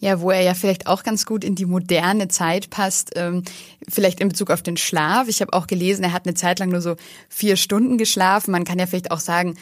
[0.00, 3.42] Ja, wo er ja vielleicht auch ganz gut in die moderne Zeit passt, ähm,
[3.88, 5.26] vielleicht in Bezug auf den Schlaf.
[5.26, 6.94] Ich habe auch gelesen, er hat eine Zeit lang nur so
[7.28, 8.52] vier Stunden geschlafen.
[8.52, 9.56] Man kann ja vielleicht auch sagen,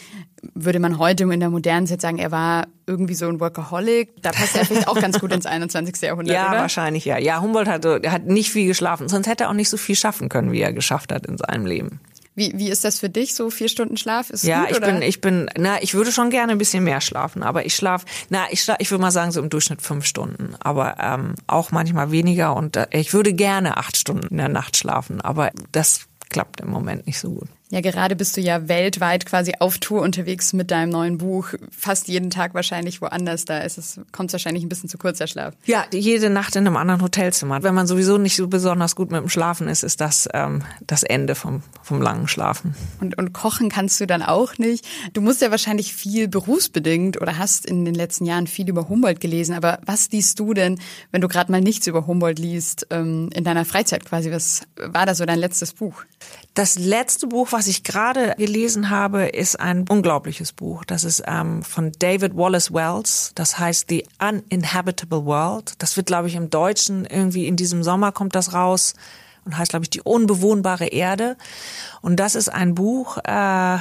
[0.54, 4.10] würde man heute in der modernen Zeit sagen, er war irgendwie so ein Workaholic.
[4.20, 6.02] Da passt er vielleicht auch ganz gut ins 21.
[6.02, 6.58] Jahrhundert, Ja, oder?
[6.58, 7.16] wahrscheinlich, ja.
[7.16, 10.28] Ja, Humboldt hat, hat nicht viel geschlafen, sonst hätte er auch nicht so viel schaffen
[10.28, 12.00] können, wie er geschafft hat in seinem Leben.
[12.36, 14.28] Wie, wie ist das für dich, so vier Stunden Schlaf?
[14.28, 14.86] Ist ja, gut, ich oder?
[14.92, 18.04] bin, ich bin, na, ich würde schon gerne ein bisschen mehr schlafen, aber ich schlaf,
[18.28, 21.72] na, ich schlaf, ich würde mal sagen so im Durchschnitt fünf Stunden, aber ähm, auch
[21.72, 26.02] manchmal weniger und äh, ich würde gerne acht Stunden in der Nacht schlafen, aber das
[26.28, 27.48] klappt im Moment nicht so gut.
[27.68, 31.48] Ja, gerade bist du ja weltweit quasi auf Tour unterwegs mit deinem neuen Buch.
[31.76, 33.44] Fast jeden Tag wahrscheinlich woanders.
[33.44, 35.54] Da ist es, kommt wahrscheinlich ein bisschen zu kurz, der Schlaf.
[35.64, 37.64] Ja, jede Nacht in einem anderen Hotelzimmer.
[37.64, 41.02] Wenn man sowieso nicht so besonders gut mit dem Schlafen ist, ist das ähm, das
[41.02, 42.76] Ende vom, vom langen Schlafen.
[43.00, 44.86] Und, und kochen kannst du dann auch nicht.
[45.12, 49.20] Du musst ja wahrscheinlich viel berufsbedingt oder hast in den letzten Jahren viel über Humboldt
[49.20, 49.56] gelesen.
[49.56, 50.78] Aber was liest du denn,
[51.10, 54.30] wenn du gerade mal nichts über Humboldt liest, ähm, in deiner Freizeit quasi?
[54.30, 56.04] Was war da so dein letztes Buch?
[56.56, 60.86] Das letzte Buch, was ich gerade gelesen habe, ist ein unglaubliches Buch.
[60.86, 63.32] Das ist ähm, von David Wallace Wells.
[63.34, 65.74] Das heißt The Uninhabitable World.
[65.76, 68.94] Das wird, glaube ich, im Deutschen irgendwie in diesem Sommer kommt das raus
[69.44, 71.36] und heißt, glaube ich, Die unbewohnbare Erde.
[72.00, 73.76] Und das ist ein Buch, äh,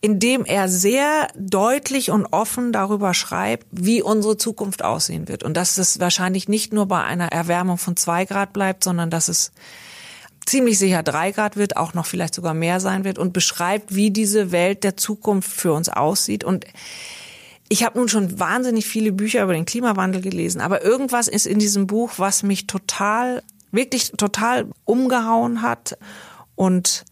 [0.00, 5.44] in dem er sehr deutlich und offen darüber schreibt, wie unsere Zukunft aussehen wird.
[5.44, 9.28] Und dass es wahrscheinlich nicht nur bei einer Erwärmung von zwei Grad bleibt, sondern dass
[9.28, 9.52] es
[10.48, 14.10] ziemlich sicher drei Grad wird, auch noch vielleicht sogar mehr sein wird und beschreibt, wie
[14.10, 16.44] diese Welt der Zukunft für uns aussieht.
[16.44, 16.64] Und
[17.68, 21.58] ich habe nun schon wahnsinnig viele Bücher über den Klimawandel gelesen, aber irgendwas ist in
[21.58, 23.42] diesem Buch, was mich total,
[23.72, 25.98] wirklich total umgehauen hat
[26.54, 27.04] und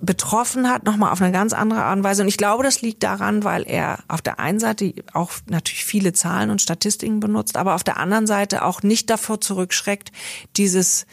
[0.00, 2.22] betroffen hat, nochmal auf eine ganz andere Art und Weise.
[2.22, 6.12] Und ich glaube, das liegt daran, weil er auf der einen Seite auch natürlich viele
[6.12, 10.12] Zahlen und Statistiken benutzt, aber auf der anderen Seite auch nicht davor zurückschreckt,
[10.56, 11.06] dieses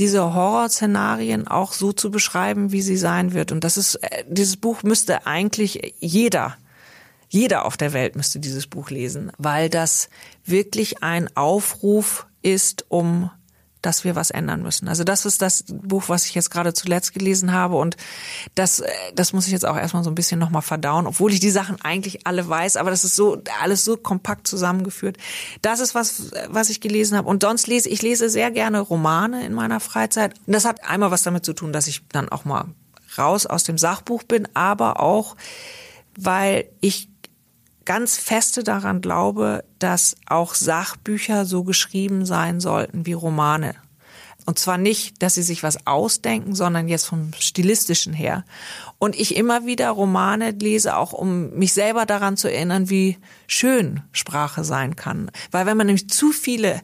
[0.00, 3.52] diese Horrorszenarien auch so zu beschreiben, wie sie sein wird.
[3.52, 6.56] Und das ist, äh, dieses Buch müsste eigentlich jeder,
[7.28, 10.08] jeder auf der Welt müsste dieses Buch lesen, weil das
[10.44, 13.30] wirklich ein Aufruf ist, um
[13.82, 14.88] dass wir was ändern müssen.
[14.88, 17.96] Also das ist das Buch, was ich jetzt gerade zuletzt gelesen habe und
[18.54, 21.40] das, äh, das muss ich jetzt auch erstmal so ein bisschen nochmal verdauen, obwohl ich
[21.40, 25.16] die Sachen eigentlich alle weiß, aber das ist so alles so kompakt zusammengeführt.
[25.62, 29.44] Das ist was, was ich gelesen habe und sonst lese ich lese sehr gerne Romane
[29.44, 30.34] in meiner Freizeit.
[30.46, 32.66] Und das hat einmal was damit zu tun, dass ich dann auch mal
[33.18, 35.36] raus aus dem Sachbuch bin, aber auch
[36.16, 37.09] weil ich
[37.84, 43.74] ganz feste daran glaube, dass auch Sachbücher so geschrieben sein sollten wie Romane.
[44.46, 48.44] Und zwar nicht, dass sie sich was ausdenken, sondern jetzt vom stilistischen her.
[48.98, 54.02] Und ich immer wieder Romane lese, auch um mich selber daran zu erinnern, wie schön
[54.12, 55.30] Sprache sein kann.
[55.50, 56.80] Weil wenn man nämlich zu viele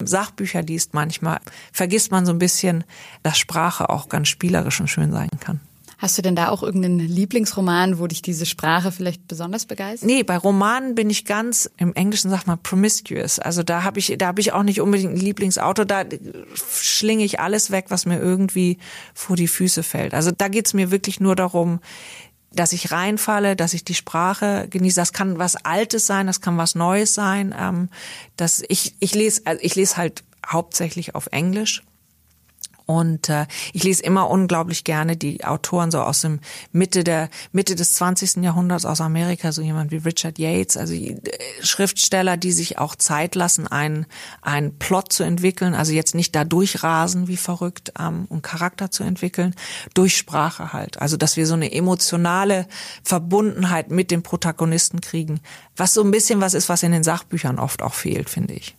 [0.00, 1.40] Sachbücher liest manchmal,
[1.72, 2.84] vergisst man so ein bisschen,
[3.22, 5.60] dass Sprache auch ganz spielerisch und schön sein kann.
[5.98, 10.06] Hast du denn da auch irgendeinen Lieblingsroman, wo dich diese Sprache vielleicht besonders begeistert?
[10.06, 13.40] Nee, bei Romanen bin ich ganz, im Englischen sagt man promiscuous.
[13.40, 15.84] Also da habe ich, da habe ich auch nicht unbedingt einen Lieblingsautor.
[15.84, 16.04] Da
[16.54, 18.78] schlinge ich alles weg, was mir irgendwie
[19.12, 20.14] vor die Füße fällt.
[20.14, 21.80] Also da geht's mir wirklich nur darum,
[22.52, 25.00] dass ich reinfalle, dass ich die Sprache genieße.
[25.00, 27.52] Das kann was Altes sein, das kann was Neues sein.
[27.58, 27.88] Ähm,
[28.36, 31.82] dass ich, ich lese, also ich lese halt hauptsächlich auf Englisch.
[32.88, 36.40] Und äh, ich lese immer unglaublich gerne die Autoren so aus dem
[36.72, 38.42] Mitte der Mitte des 20.
[38.42, 41.20] Jahrhunderts aus Amerika, so jemand wie Richard Yates, also äh,
[41.60, 44.06] Schriftsteller, die sich auch Zeit lassen, einen
[44.40, 49.04] einen Plot zu entwickeln, also jetzt nicht da durchrasen wie verrückt ähm, und Charakter zu
[49.04, 49.54] entwickeln,
[49.92, 50.98] durch Sprache halt.
[50.98, 52.66] Also dass wir so eine emotionale
[53.02, 55.40] Verbundenheit mit dem Protagonisten kriegen,
[55.76, 58.78] was so ein bisschen was ist, was in den Sachbüchern oft auch fehlt, finde ich.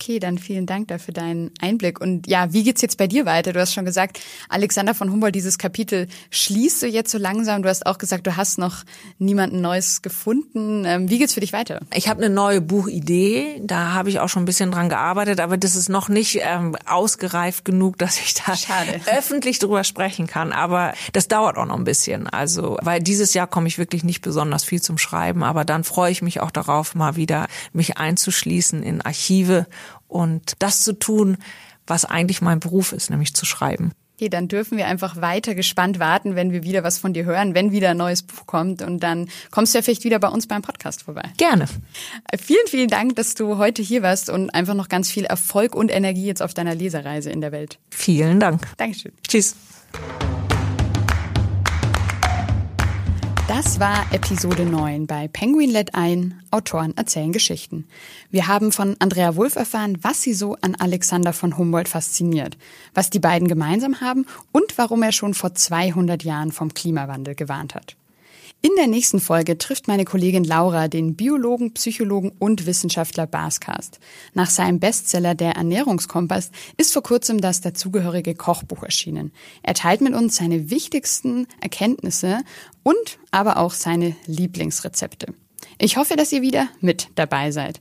[0.00, 2.00] Okay, dann vielen Dank dafür deinen Einblick.
[2.00, 3.52] Und ja, wie geht's jetzt bei dir weiter?
[3.52, 7.64] Du hast schon gesagt, Alexander von Humboldt, dieses Kapitel schließt du jetzt so langsam.
[7.64, 8.84] Du hast auch gesagt, du hast noch
[9.18, 10.84] niemanden Neues gefunden.
[10.84, 11.80] Ähm, wie geht's für dich weiter?
[11.92, 13.60] Ich habe eine neue Buchidee.
[13.64, 16.76] Da habe ich auch schon ein bisschen dran gearbeitet, aber das ist noch nicht ähm,
[16.86, 19.00] ausgereift genug, dass ich da Schade.
[19.18, 20.52] öffentlich drüber sprechen kann.
[20.52, 22.28] Aber das dauert auch noch ein bisschen.
[22.28, 26.12] Also, weil dieses Jahr komme ich wirklich nicht besonders viel zum Schreiben, aber dann freue
[26.12, 29.66] ich mich auch darauf, mal wieder mich einzuschließen in Archive
[30.06, 31.38] und das zu tun,
[31.86, 33.92] was eigentlich mein Beruf ist, nämlich zu schreiben.
[34.20, 37.54] Okay, dann dürfen wir einfach weiter gespannt warten, wenn wir wieder was von dir hören,
[37.54, 40.48] wenn wieder ein neues Buch kommt und dann kommst du ja vielleicht wieder bei uns
[40.48, 41.22] beim Podcast vorbei.
[41.36, 41.66] Gerne.
[42.36, 45.92] Vielen, vielen Dank, dass du heute hier warst und einfach noch ganz viel Erfolg und
[45.92, 47.78] Energie jetzt auf deiner Lesereise in der Welt.
[47.90, 48.66] Vielen Dank.
[48.76, 49.12] Dankeschön.
[49.22, 49.54] Tschüss.
[53.48, 57.88] Das war Episode 9 bei Penguin Let ein, Autoren erzählen Geschichten.
[58.30, 62.58] Wir haben von Andrea Wulff erfahren, was sie so an Alexander von Humboldt fasziniert,
[62.92, 67.74] was die beiden gemeinsam haben und warum er schon vor 200 Jahren vom Klimawandel gewarnt
[67.74, 67.96] hat.
[68.60, 74.00] In der nächsten Folge trifft meine Kollegin Laura den Biologen, Psychologen und Wissenschaftler Baskast.
[74.34, 79.30] Nach seinem Bestseller Der Ernährungskompass ist vor kurzem das dazugehörige Kochbuch erschienen.
[79.62, 82.40] Er teilt mit uns seine wichtigsten Erkenntnisse
[82.82, 85.32] und aber auch seine Lieblingsrezepte.
[85.78, 87.80] Ich hoffe, dass ihr wieder mit dabei seid.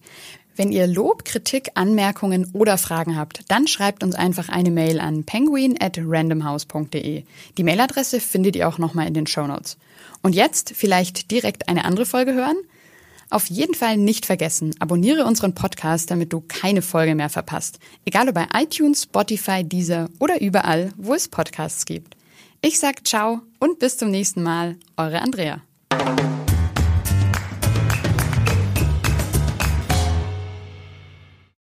[0.56, 5.24] Wenn ihr Lob, Kritik, Anmerkungen oder Fragen habt, dann schreibt uns einfach eine Mail an
[5.24, 7.24] penguin at randomhouse.de.
[7.58, 9.78] Die Mailadresse findet ihr auch nochmal in den Show Notes.
[10.22, 12.58] Und jetzt vielleicht direkt eine andere Folge hören?
[13.30, 17.80] Auf jeden Fall nicht vergessen, abonniere unseren Podcast, damit du keine Folge mehr verpasst.
[18.06, 22.16] Egal ob bei iTunes, Spotify, Deezer oder überall, wo es Podcasts gibt.
[22.62, 25.62] Ich sag ciao und bis zum nächsten Mal, eure Andrea.